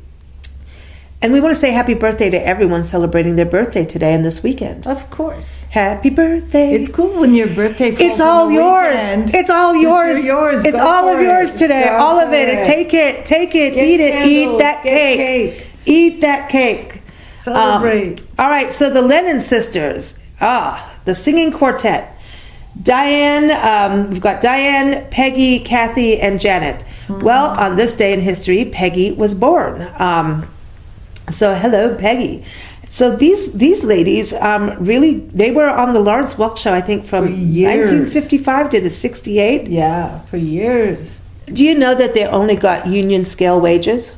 And 1.21 1.33
we 1.33 1.41
want 1.41 1.51
to 1.53 1.59
say 1.59 1.71
happy 1.71 1.95
birthday 1.95 2.29
to 2.29 2.37
everyone 2.47 2.83
celebrating 2.83 3.35
their 3.35 3.45
birthday 3.45 3.83
today 3.85 4.13
and 4.13 4.23
this 4.23 4.41
weekend. 4.41 4.87
Of 4.87 5.09
course. 5.09 5.65
Happy 5.65 6.09
birthday. 6.09 6.73
It's 6.73 6.89
cool 6.89 7.19
when 7.19 7.33
your 7.33 7.47
birthday 7.47 7.91
falls 7.91 7.99
It's 8.01 8.19
all 8.21 8.49
yours. 8.49 8.95
weekend. 8.95 9.35
It's 9.35 9.49
all 9.49 9.75
yours. 9.75 10.17
It's 10.17 10.27
yours. 10.27 10.65
It's 10.65 10.77
all 10.79 11.09
of 11.09 11.17
for 11.17 11.23
yours 11.23 11.55
today. 11.55 11.83
Go 11.89 11.97
all 11.97 12.19
of 12.19 12.29
for 12.29 12.35
it. 12.35 12.63
Take 12.63 12.93
it. 12.93 13.25
Take 13.25 13.53
it. 13.53 13.73
Get 13.73 13.85
eat 13.85 13.99
it. 13.99 14.25
Eat 14.25 14.57
that 14.59 14.83
cake. 14.83 15.19
cake. 15.57 15.67
Eat 15.85 16.21
that 16.21 16.49
cake. 16.49 17.01
Celebrate. 17.41 18.21
Um, 18.21 18.27
all 18.39 18.49
right. 18.49 18.71
So 18.71 18.89
the 18.89 19.01
Lennon 19.01 19.41
sisters. 19.41 20.23
Ah, 20.39 20.89
the 21.03 21.15
singing 21.15 21.51
quartet. 21.51 22.15
Diane, 22.81 23.51
um, 23.51 24.09
we've 24.09 24.21
got 24.21 24.41
Diane, 24.41 25.05
Peggy, 25.11 25.59
Kathy, 25.59 26.17
and 26.17 26.39
Janet. 26.39 26.85
Mm-hmm. 27.07 27.25
Well, 27.25 27.47
on 27.47 27.75
this 27.75 27.97
day 27.97 28.13
in 28.13 28.21
history, 28.21 28.63
Peggy 28.63 29.11
was 29.11 29.35
born. 29.35 29.85
Um, 29.97 30.47
so 31.31 31.55
hello, 31.55 31.95
Peggy. 31.95 32.45
So 32.89 33.15
these 33.15 33.53
these 33.53 33.83
ladies 33.83 34.33
um, 34.33 34.75
really 34.79 35.15
they 35.33 35.51
were 35.51 35.69
on 35.69 35.93
the 35.93 35.99
Lawrence 35.99 36.33
Welk 36.35 36.57
show 36.57 36.73
I 36.73 36.81
think 36.81 37.05
from 37.05 37.25
1955 37.25 38.71
to 38.71 38.81
the 38.81 38.89
68. 38.89 39.67
Yeah, 39.67 40.21
for 40.23 40.37
years. 40.37 41.19
Do 41.45 41.63
you 41.63 41.75
know 41.77 41.95
that 41.95 42.13
they 42.13 42.25
only 42.25 42.55
got 42.55 42.87
union 42.87 43.23
scale 43.23 43.59
wages? 43.59 44.17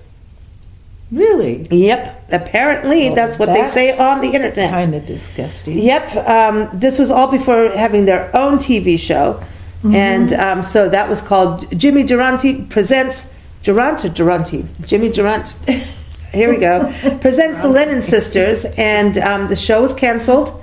Really? 1.11 1.65
Yep. 1.69 2.29
Apparently, 2.31 3.07
Well, 3.07 3.15
that's 3.15 3.37
what 3.37 3.47
they 3.47 3.67
say 3.67 3.97
on 3.97 4.21
the 4.21 4.27
internet. 4.27 4.71
Kind 4.71 4.95
of 4.95 5.05
disgusting. 5.05 5.77
Yep. 5.77 6.15
Um, 6.15 6.69
this 6.73 6.97
was 6.97 7.11
all 7.11 7.27
before 7.27 7.69
having 7.71 8.05
their 8.05 8.35
own 8.35 8.57
TV 8.57 8.97
show. 8.97 9.43
And 9.83 10.31
um, 10.33 10.63
so 10.63 10.87
that 10.89 11.09
was 11.09 11.21
called 11.21 11.65
Jimmy 11.77 12.03
Durante 12.03 12.63
Presents 12.63 13.31
Durant 13.63 14.05
or 14.05 14.09
Durante? 14.09 14.65
Jimmy 14.85 15.09
Durant. 15.09 15.53
Here 16.31 16.49
we 16.49 16.57
go. 16.57 16.91
Presents 17.19 17.61
the 17.61 17.69
Lennon 17.69 18.01
Sisters. 18.01 18.65
And 18.77 19.17
um, 19.17 19.47
the 19.49 19.55
show 19.55 19.81
was 19.81 19.93
canceled. 19.93 20.61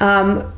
Um, 0.00 0.52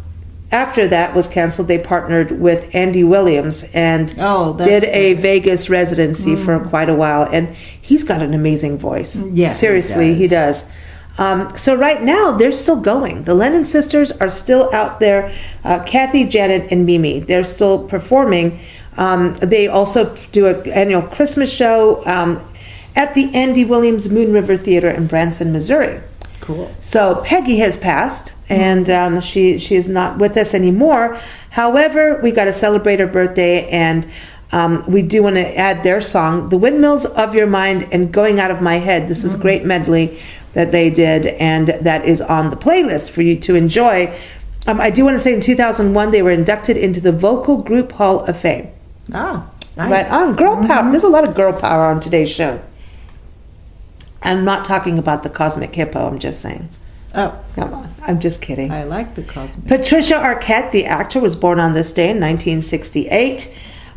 after 0.52 0.88
that 0.88 1.14
was 1.14 1.28
canceled, 1.28 1.68
they 1.68 1.78
partnered 1.78 2.32
with 2.40 2.74
Andy 2.74 3.04
Williams 3.04 3.62
and 3.72 4.12
Oh, 4.18 4.56
did 4.58 4.82
a 4.84 5.14
Vegas 5.14 5.70
residency 5.70 6.34
for 6.34 6.58
quite 6.58 6.88
a 6.88 6.94
while. 6.94 7.22
And 7.22 7.50
he's 7.80 8.02
got 8.02 8.20
an 8.20 8.34
amazing 8.34 8.78
voice. 8.78 9.22
Yeah, 9.22 9.48
he 9.48 9.54
Seriously, 9.54 10.14
he 10.14 10.26
does. 10.26 10.68
Um, 11.18 11.56
so 11.56 11.74
right 11.76 12.02
now 12.02 12.32
they're 12.32 12.50
still 12.50 12.80
going. 12.80 13.24
The 13.24 13.34
Lennon 13.34 13.64
sisters 13.64 14.10
are 14.10 14.30
still 14.30 14.74
out 14.74 14.98
there. 14.98 15.32
Uh, 15.62 15.84
Kathy, 15.84 16.24
Janet, 16.24 16.72
and 16.72 16.84
Mimi. 16.84 17.20
They're 17.20 17.44
still 17.44 17.86
performing. 17.86 18.58
Um, 18.96 19.34
they 19.34 19.68
also 19.68 20.16
do 20.32 20.46
an 20.48 20.68
annual 20.70 21.02
Christmas 21.02 21.52
show 21.52 22.04
um, 22.06 22.42
at 22.94 23.14
the 23.14 23.34
Andy 23.34 23.64
Williams 23.64 24.10
Moon 24.10 24.32
River 24.32 24.56
Theater 24.56 24.90
in 24.90 25.06
Branson, 25.06 25.52
Missouri. 25.52 26.00
Cool. 26.40 26.74
So 26.80 27.22
Peggy 27.24 27.58
has 27.58 27.76
passed, 27.76 28.34
and 28.48 28.88
um, 28.88 29.20
she 29.20 29.58
she 29.58 29.76
is 29.76 29.88
not 29.88 30.18
with 30.18 30.36
us 30.36 30.54
anymore. 30.54 31.20
However, 31.50 32.20
we 32.22 32.30
got 32.30 32.44
to 32.44 32.52
celebrate 32.52 32.98
her 32.98 33.06
birthday, 33.06 33.68
and 33.68 34.08
um, 34.52 34.84
we 34.86 35.02
do 35.02 35.22
want 35.22 35.36
to 35.36 35.56
add 35.56 35.82
their 35.82 36.00
song, 36.00 36.48
"The 36.48 36.56
Windmills 36.56 37.04
of 37.04 37.34
Your 37.34 37.46
Mind" 37.46 37.86
and 37.92 38.12
"Going 38.12 38.40
Out 38.40 38.50
of 38.50 38.60
My 38.60 38.76
Head." 38.76 39.06
This 39.08 39.22
is 39.22 39.34
a 39.34 39.38
great 39.38 39.64
medley 39.64 40.18
that 40.54 40.72
they 40.72 40.90
did, 40.90 41.26
and 41.26 41.68
that 41.68 42.04
is 42.04 42.20
on 42.20 42.50
the 42.50 42.56
playlist 42.56 43.10
for 43.10 43.22
you 43.22 43.38
to 43.40 43.54
enjoy. 43.54 44.18
Um, 44.66 44.80
I 44.80 44.90
do 44.90 45.04
want 45.04 45.14
to 45.16 45.20
say, 45.20 45.32
in 45.32 45.40
2001, 45.40 46.10
they 46.10 46.22
were 46.22 46.30
inducted 46.30 46.76
into 46.76 47.00
the 47.00 47.12
Vocal 47.12 47.58
Group 47.58 47.92
Hall 47.92 48.20
of 48.24 48.38
Fame. 48.38 48.70
Oh, 49.12 49.48
nice. 49.76 49.90
Right 49.90 50.10
on, 50.10 50.36
girl 50.36 50.56
power. 50.66 50.90
There's 50.90 51.04
a 51.04 51.08
lot 51.08 51.24
of 51.24 51.34
girl 51.34 51.52
power 51.52 51.86
on 51.86 52.00
today's 52.00 52.30
show. 52.30 52.60
I'm 54.22 54.44
not 54.44 54.64
talking 54.64 54.98
about 54.98 55.22
the 55.22 55.30
Cosmic 55.30 55.74
Hippo. 55.74 56.06
I'm 56.06 56.18
just 56.18 56.40
saying. 56.40 56.68
Oh, 57.14 57.38
Come 57.56 57.74
on, 57.74 57.94
I'm 58.02 58.20
just 58.20 58.40
kidding. 58.40 58.70
I 58.70 58.84
like 58.84 59.16
the 59.16 59.22
cosmic. 59.22 59.66
Patricia 59.66 60.14
Arquette, 60.14 60.70
the 60.70 60.84
actor, 60.86 61.18
was 61.18 61.34
born 61.34 61.58
on 61.58 61.72
this 61.72 61.92
day 61.92 62.10
in 62.10 62.20
1968. 62.20 63.52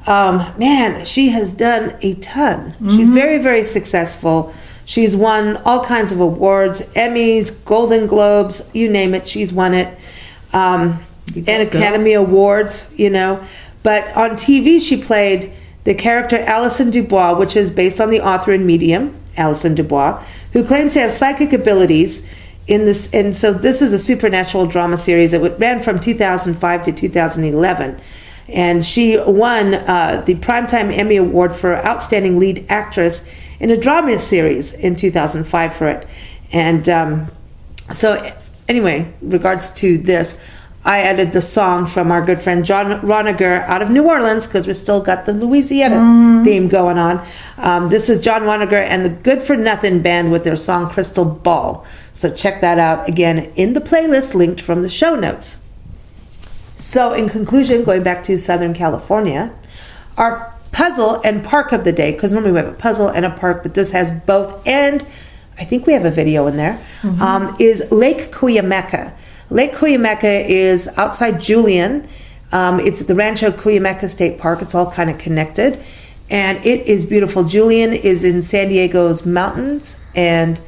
Um, 0.07 0.51
man, 0.57 1.05
she 1.05 1.29
has 1.29 1.53
done 1.53 1.95
a 2.01 2.15
ton. 2.15 2.75
She's 2.89 3.09
very, 3.09 3.37
very 3.37 3.63
successful. 3.65 4.53
She's 4.85 5.15
won 5.15 5.57
all 5.57 5.85
kinds 5.85 6.11
of 6.11 6.19
awards, 6.19 6.89
Emmys, 6.93 7.63
Golden 7.65 8.07
Globes, 8.07 8.69
you 8.73 8.89
name 8.89 9.13
it, 9.13 9.27
she's 9.27 9.53
won 9.53 9.73
it. 9.73 9.97
Um, 10.51 11.03
and 11.35 11.71
go. 11.71 11.79
Academy 11.79 12.13
Awards, 12.13 12.87
you 12.95 13.09
know. 13.09 13.41
But 13.81 14.07
on 14.15 14.31
TV, 14.31 14.81
she 14.81 15.01
played 15.01 15.53
the 15.83 15.93
character 15.93 16.37
Allison 16.39 16.89
DuBois, 16.89 17.37
which 17.37 17.55
is 17.55 17.71
based 17.71 18.01
on 18.01 18.09
the 18.09 18.19
author 18.21 18.51
and 18.51 18.65
medium, 18.65 19.15
Allison 19.37 19.75
DuBois, 19.75 20.23
who 20.53 20.65
claims 20.65 20.93
to 20.93 21.01
have 21.01 21.11
psychic 21.11 21.53
abilities 21.53 22.27
in 22.67 22.85
this. 22.85 23.13
And 23.13 23.35
so 23.35 23.53
this 23.53 23.81
is 23.81 23.93
a 23.93 23.99
supernatural 23.99 24.67
drama 24.67 24.97
series 24.97 25.31
that 25.31 25.59
ran 25.59 25.81
from 25.81 25.99
2005 25.99 26.83
to 26.83 26.91
2011. 26.91 27.99
And 28.47 28.85
she 28.85 29.17
won 29.17 29.73
uh, 29.73 30.21
the 30.25 30.35
Primetime 30.35 30.95
Emmy 30.95 31.15
Award 31.15 31.55
for 31.55 31.75
Outstanding 31.85 32.39
Lead 32.39 32.65
Actress 32.69 33.29
in 33.59 33.69
a 33.69 33.77
drama 33.77 34.19
series 34.19 34.73
in 34.73 34.95
2005 34.95 35.75
for 35.75 35.87
it. 35.87 36.07
And 36.51 36.87
um, 36.89 37.31
so, 37.93 38.33
anyway, 38.67 39.13
regards 39.21 39.71
to 39.75 39.97
this, 39.97 40.41
I 40.85 40.99
added 40.99 41.31
the 41.31 41.41
song 41.41 41.85
from 41.85 42.11
our 42.11 42.23
good 42.23 42.41
friend 42.41 42.65
Jon 42.65 42.99
Roniger 43.01 43.63
out 43.67 43.81
of 43.81 43.89
New 43.89 44.03
Orleans 44.03 44.45
because 44.45 44.67
we 44.67 44.73
still 44.73 45.01
got 45.01 45.25
the 45.25 45.31
Louisiana 45.31 46.43
theme 46.43 46.67
going 46.67 46.97
on. 46.97 47.25
Um, 47.57 47.87
this 47.89 48.09
is 48.09 48.21
Jon 48.21 48.41
Roniger 48.41 48.81
and 48.81 49.05
the 49.05 49.09
Good 49.09 49.41
for 49.41 49.55
Nothing 49.55 50.01
band 50.01 50.31
with 50.31 50.43
their 50.43 50.57
song 50.57 50.89
Crystal 50.89 51.23
Ball. 51.23 51.85
So 52.11 52.33
check 52.33 52.59
that 52.59 52.79
out 52.79 53.07
again 53.07 53.53
in 53.55 53.71
the 53.71 53.79
playlist 53.79 54.33
linked 54.33 54.59
from 54.59 54.81
the 54.81 54.89
show 54.89 55.15
notes. 55.15 55.61
So, 56.75 57.13
in 57.13 57.29
conclusion, 57.29 57.85
going 57.85 58.03
back 58.03 58.23
to 58.23 58.37
Southern 58.37 58.73
California, 58.73 59.53
our 60.17 60.53
puzzle 60.73 61.21
and 61.23 61.41
park 61.45 61.71
of 61.71 61.85
the 61.85 61.93
day, 61.93 62.11
because 62.11 62.33
normally 62.33 62.51
we 62.51 62.57
have 62.57 62.67
a 62.67 62.73
puzzle 62.73 63.07
and 63.07 63.25
a 63.25 63.29
park, 63.29 63.63
but 63.63 63.73
this 63.73 63.91
has 63.91 64.11
both, 64.11 64.59
and 64.67 65.05
I 65.57 65.63
think 65.63 65.87
we 65.87 65.93
have 65.93 66.03
a 66.03 66.11
video 66.11 66.45
in 66.47 66.57
there, 66.57 66.83
um, 67.21 67.55
is 67.57 67.89
Lake 67.89 68.31
Cuyamaca. 68.31 69.13
Lake 69.49 69.73
Cuyamaca 69.73 70.47
is 70.47 70.87
outside 70.97 71.39
Julian. 71.39 72.07
Um, 72.51 72.79
it's 72.79 73.01
at 73.01 73.07
the 73.07 73.15
Rancho 73.15 73.51
Cuyamaca 73.51 74.09
State 74.09 74.37
Park. 74.37 74.61
It's 74.61 74.75
all 74.75 74.91
kind 74.91 75.09
of 75.09 75.17
connected, 75.17 75.79
and 76.29 76.63
it 76.65 76.85
is 76.87 77.05
beautiful. 77.05 77.43
Julian 77.43 77.93
is 77.93 78.23
in 78.23 78.41
San 78.41 78.69
Diego's 78.69 79.25
mountains, 79.25 79.97
and 80.15 80.61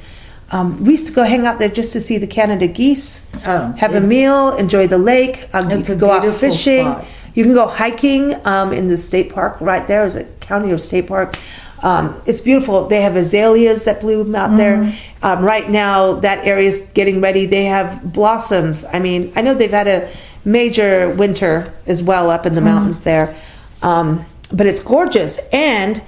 um, 0.51 0.83
we 0.83 0.91
used 0.91 1.07
to 1.07 1.13
go 1.13 1.23
hang 1.23 1.45
out 1.45 1.59
there 1.59 1.69
just 1.69 1.93
to 1.93 2.01
see 2.01 2.17
the 2.17 2.27
Canada 2.27 2.67
geese, 2.67 3.27
Oh, 3.45 3.71
have 3.77 3.93
a 3.95 4.01
meal, 4.01 4.55
enjoy 4.55 4.87
the 4.87 4.97
lake. 4.97 5.47
Um, 5.53 5.69
you 5.69 5.77
a 5.93 5.95
go 5.95 6.11
out 6.11 6.35
fishing. 6.35 6.85
spot. 6.85 7.05
You 7.33 7.43
can 7.43 7.53
go 7.53 7.67
hiking 7.67 8.33
um, 8.47 8.71
in 8.71 8.87
the 8.87 8.95
state 8.97 9.33
park 9.33 9.59
right 9.59 9.85
there. 9.87 10.05
Is 10.05 10.15
a 10.15 10.23
county 10.39 10.71
or 10.71 10.77
state 10.77 11.07
park. 11.07 11.35
Um, 11.83 12.21
it's 12.25 12.41
beautiful. 12.41 12.87
They 12.87 13.01
have 13.01 13.15
azaleas 13.15 13.83
that 13.85 14.01
bloom 14.01 14.33
out 14.35 14.55
there. 14.57 14.77
Mm-hmm. 14.77 15.25
Um, 15.25 15.43
right 15.43 15.69
now, 15.69 16.13
that 16.13 16.45
area 16.45 16.67
is 16.67 16.89
getting 16.93 17.21
ready. 17.21 17.45
They 17.45 17.65
have 17.65 18.13
blossoms. 18.13 18.85
I 18.91 18.99
mean, 18.99 19.31
I 19.35 19.41
know 19.41 19.53
they've 19.53 19.69
had 19.69 19.87
a 19.87 20.09
major 20.45 21.13
winter 21.13 21.73
as 21.85 22.01
well 22.01 22.29
up 22.29 22.45
in 22.45 22.53
Mm-hmm. 22.53 22.55
the 22.55 22.61
mountains 22.61 23.01
there, 23.01 23.35
um, 23.83 24.25
but 24.51 24.67
it's 24.67 24.81
gorgeous. 24.81 25.39
And 25.51 26.01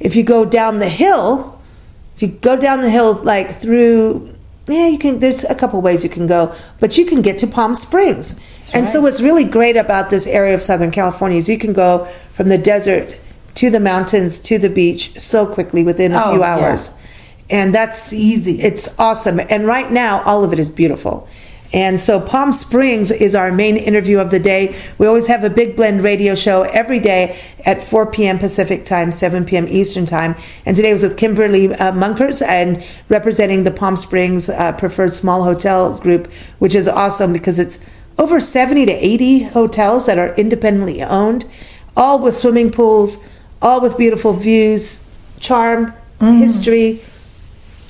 if 0.00 0.16
you 0.16 0.22
go 0.24 0.44
down 0.44 0.80
the 0.80 0.88
hill, 0.88 1.60
if 2.16 2.22
you 2.22 2.28
go 2.28 2.56
down 2.56 2.80
the 2.80 2.90
hill 2.90 3.14
like 3.14 3.50
through 3.52 4.34
yeah 4.68 4.86
you 4.86 4.98
can 4.98 5.18
there's 5.18 5.42
a 5.44 5.54
couple 5.56 5.80
ways 5.80 6.04
you 6.04 6.10
can 6.10 6.26
go 6.28 6.54
but 6.78 6.96
you 6.96 7.04
can 7.04 7.20
get 7.20 7.36
to 7.38 7.48
palm 7.48 7.74
springs 7.74 8.38
and 8.72 8.88
so 8.88 9.00
what's 9.00 9.20
really 9.20 9.42
great 9.42 9.76
about 9.76 10.08
this 10.10 10.26
area 10.28 10.54
of 10.54 10.62
southern 10.62 10.92
california 10.92 11.36
is 11.36 11.48
you 11.48 11.58
can 11.58 11.72
go 11.72 12.06
from 12.32 12.48
the 12.48 12.56
desert 12.58 13.18
to 13.62 13.70
the 13.70 13.80
mountains 13.92 14.40
to 14.40 14.58
the 14.58 14.68
beach 14.80 15.02
so 15.20 15.46
quickly 15.46 15.82
within 15.90 16.10
a 16.12 16.20
Oh, 16.24 16.30
few 16.32 16.40
yeah. 16.40 16.52
hours 16.56 16.82
and 17.48 17.72
that's 17.78 18.12
easy. 18.12 18.60
it's 18.68 18.86
awesome 18.98 19.38
and 19.48 19.66
right 19.66 19.90
now 19.92 20.20
all 20.28 20.42
of 20.46 20.52
it 20.52 20.58
is 20.58 20.70
beautiful 20.82 21.16
And 21.74 21.96
so 22.06 22.14
Palm 22.20 22.50
Springs 22.52 23.10
is 23.26 23.32
our 23.34 23.50
main 23.50 23.76
interview 23.90 24.18
of 24.24 24.28
the 24.30 24.38
day. 24.52 24.62
We 24.98 25.06
always 25.10 25.28
have 25.32 25.42
a 25.42 25.48
Big 25.60 25.70
Blend 25.76 26.02
radio 26.10 26.34
show 26.34 26.56
every 26.82 27.00
day 27.00 27.22
at 27.70 27.82
4 27.82 28.04
p.m. 28.14 28.38
Pacific 28.38 28.84
time, 28.84 29.10
7 29.10 29.46
p.m. 29.48 29.66
Eastern 29.80 30.04
time. 30.04 30.32
And 30.66 30.76
today 30.76 30.92
was 30.92 31.02
with 31.02 31.16
Kimberly 31.16 31.64
uh, 31.72 31.92
Munkers 32.04 32.42
and 32.42 32.68
representing 33.08 33.64
the 33.64 33.70
Palm 33.80 33.96
Springs 33.96 34.50
uh, 34.50 34.72
Preferred 34.82 35.14
Small 35.14 35.44
Hotel 35.50 35.96
Group, 36.04 36.28
which 36.58 36.74
is 36.80 36.86
awesome 37.04 37.32
because 37.32 37.58
it's 37.64 37.78
over 38.18 38.38
70 38.38 38.84
to 38.92 38.92
80 38.92 39.44
hotels 39.56 40.04
that 40.04 40.18
are 40.18 40.34
independently 40.44 41.00
owned, 41.02 41.42
all 41.96 42.18
with 42.24 42.34
swimming 42.36 42.70
pools, 42.70 43.24
all 43.62 43.80
with 43.80 43.96
beautiful 43.96 44.32
views, 44.32 45.04
charm, 45.40 45.94
history 46.20 47.00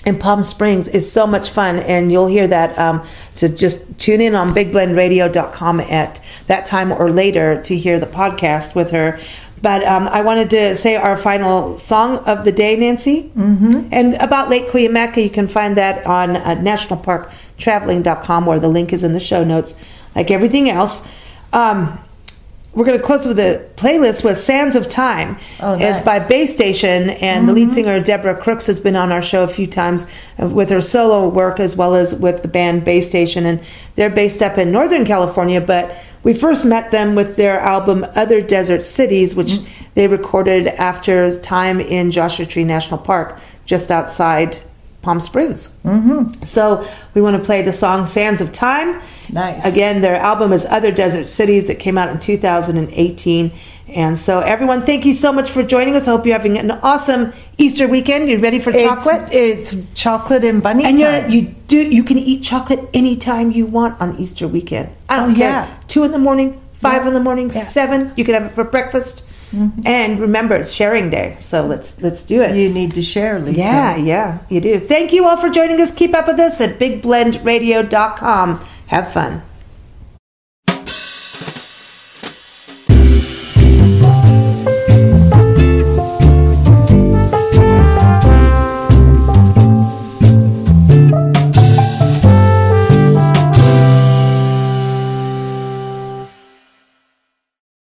and 0.05 0.21
Palm 0.21 0.43
Springs 0.43 0.89
is 0.89 1.11
so 1.11 1.27
much 1.27 1.51
fun, 1.51 1.79
and 1.79 2.11
you'll 2.11 2.27
hear 2.27 2.47
that. 2.49 2.79
Um, 2.79 3.07
so 3.35 3.49
just 3.49 3.99
tune 3.99 4.21
in 4.21 4.35
on 4.35 4.53
BigBlendRadio.com 4.53 5.81
at 5.81 6.21
that 6.47 6.65
time 6.65 6.93
or 6.93 7.11
later 7.11 7.61
to 7.63 7.77
hear 7.77 8.01
the 8.01 8.07
podcast 8.07 8.75
with 8.75 8.91
her. 8.91 9.21
But 9.61 9.85
um, 9.85 10.09
I 10.09 10.23
wanted 10.23 10.51
to 10.51 10.75
say 10.75 10.97
our 10.97 11.17
final 11.17 11.79
song 11.79 12.19
of 12.25 12.45
the 12.45 12.51
day, 12.51 12.75
Nancy, 12.75 13.31
mm-hmm. 13.37 13.89
and 13.93 14.15
about 14.15 14.51
Lake 14.51 14.67
Cuyamaca. 14.69 15.23
You 15.23 15.31
can 15.31 15.47
find 15.47 15.77
that 15.77 16.05
on 16.05 16.37
uh, 16.37 16.57
NationalParkTraveling.com, 16.57 18.45
where 18.45 18.59
the 18.59 18.69
link 18.69 18.93
is 18.93 19.05
in 19.05 19.13
the 19.13 19.21
show 19.21 19.45
notes, 19.45 19.79
like 20.17 20.33
everything 20.33 20.69
else. 20.69 21.07
Um, 21.53 22.01
we're 22.75 22.87
going 22.87 22.99
to 22.99 23.05
close 23.05 23.27
with 23.27 23.39
a 23.39 23.69
playlist 23.77 24.25
with 24.25 24.39
Sands 24.39 24.77
of 24.77 24.89
Time. 24.89 25.39
Oh, 25.61 25.79
It's 25.79 26.01
by 26.01 26.27
Bay 26.27 26.47
Station, 26.47 27.11
and 27.11 27.47
the 27.47 27.53
lead 27.53 27.73
singer 27.73 28.01
Deborah 28.01 28.37
Crooks 28.37 28.67
has 28.67 28.81
been 28.81 28.97
on 28.97 29.13
our 29.13 29.21
show 29.21 29.43
a 29.43 29.49
few 29.49 29.67
times 29.67 30.07
uh, 30.41 30.47
with 30.47 30.71
her 30.71 30.81
solo 30.81 31.29
work 31.29 31.61
as 31.61 31.77
well 31.77 31.95
as 31.95 32.15
with 32.15 32.41
the 32.41 32.49
band 32.49 32.85
Bay 32.85 33.03
Station. 33.03 33.45
And 33.45 33.61
they're 33.95 34.11
based 34.11 34.41
up 34.41 34.57
in 34.57 34.73
Northern 34.73 35.05
California, 35.05 35.61
but 35.61 35.95
we 36.23 36.33
first 36.33 36.65
met 36.65 36.91
them 36.93 37.15
with 37.15 37.37
their 37.37 37.61
album 37.61 38.07
Other 38.15 38.41
Desert 38.41 38.85
Cities, 38.85 39.35
which 39.35 39.59
they 39.95 40.07
recorded 40.07 40.69
after 40.69 41.31
time 41.41 41.79
in 41.79 42.11
Joshua 42.11 42.47
Tree 42.47 42.65
National 42.65 42.99
Park, 42.99 43.39
just 43.67 43.91
outside 43.91 44.63
Palm 45.03 45.21
Springs. 45.21 45.77
Mm-hmm. 45.85 46.45
So 46.45 46.89
we 47.13 47.21
want 47.21 47.37
to 47.37 47.45
play 47.45 47.61
the 47.63 47.73
song 47.73 48.07
Sands 48.07 48.41
of 48.41 48.53
Time. 48.53 49.03
Nice. 49.33 49.65
Again, 49.65 50.03
their 50.03 50.17
album 50.17 50.53
is 50.53 50.67
Other 50.67 50.93
Desert 50.93 51.25
Cities. 51.27 51.71
It 51.71 51.79
came 51.79 51.97
out 51.97 52.11
in 52.11 52.19
2018. 52.19 53.51
And 53.89 54.19
so, 54.19 54.41
everyone, 54.41 54.83
thank 54.83 55.05
you 55.05 55.13
so 55.13 55.33
much 55.33 55.51
for 55.51 55.63
joining 55.63 55.97
us. 55.97 56.07
I 56.09 56.13
hope 56.13 56.25
you're 56.25 56.37
having 56.37 56.57
an 56.59 56.71
awesome 56.71 57.33
Easter 57.59 57.87
weekend. 57.89 58.29
You're 58.29 58.39
ready 58.39 58.59
for 58.59 58.73
chocolate? 58.73 59.31
It's, 59.33 59.75
chocolate 59.95 60.45
and 60.45 60.63
bunny 60.63 60.85
and 60.85 60.99
you're, 60.99 61.11
time. 61.11 61.31
you 61.31 61.43
do 61.67 61.79
you 61.83 62.05
can 62.05 62.19
eat 62.19 62.43
chocolate 62.43 62.81
anytime 62.95 63.51
you 63.51 63.67
want 63.67 64.01
on 64.01 64.17
Easter 64.19 64.47
weekend. 64.49 64.89
I 65.09 65.17
don't 65.17 65.33
Oh, 65.33 65.35
care. 65.35 65.51
yeah. 65.51 65.75
Two 65.89 66.05
in 66.05 66.13
the 66.13 66.19
morning, 66.19 66.61
five 66.73 67.03
Yeah. 67.03 67.09
in 67.09 67.15
the 67.15 67.21
morning, 67.21 67.47
Yeah. 67.47 67.61
Seven. 67.61 68.13
You 68.17 68.25
can 68.25 68.35
have 68.35 68.45
it 68.45 68.53
for 68.53 68.65
breakfast. 68.65 69.25
Mm-hmm. 69.53 69.87
And 69.87 70.19
remember, 70.19 70.55
it's 70.55 70.73
sharing 70.73 71.11
day, 71.11 71.37
so 71.39 71.67
let's 71.67 72.01
let's 72.01 72.25
do 72.25 72.41
it. 72.43 72.57
you 72.57 72.71
need 72.71 72.93
to 72.95 73.03
share, 73.03 73.39
Lisa. 73.39 73.59
Yeah, 73.61 73.97
yeah, 73.97 74.39
you 74.49 74.61
do. 74.61 74.81
Thank 74.81 75.13
you 75.13 75.27
all 75.27 75.37
for 75.37 75.51
joining 75.51 75.81
us. 75.81 75.93
Keep 75.93 76.15
up 76.15 76.27
with 76.27 76.41
us 76.41 76.61
at 76.61 76.79
bigblendradio.com. 76.79 78.65
Have 78.87 79.13
fun. 79.13 79.43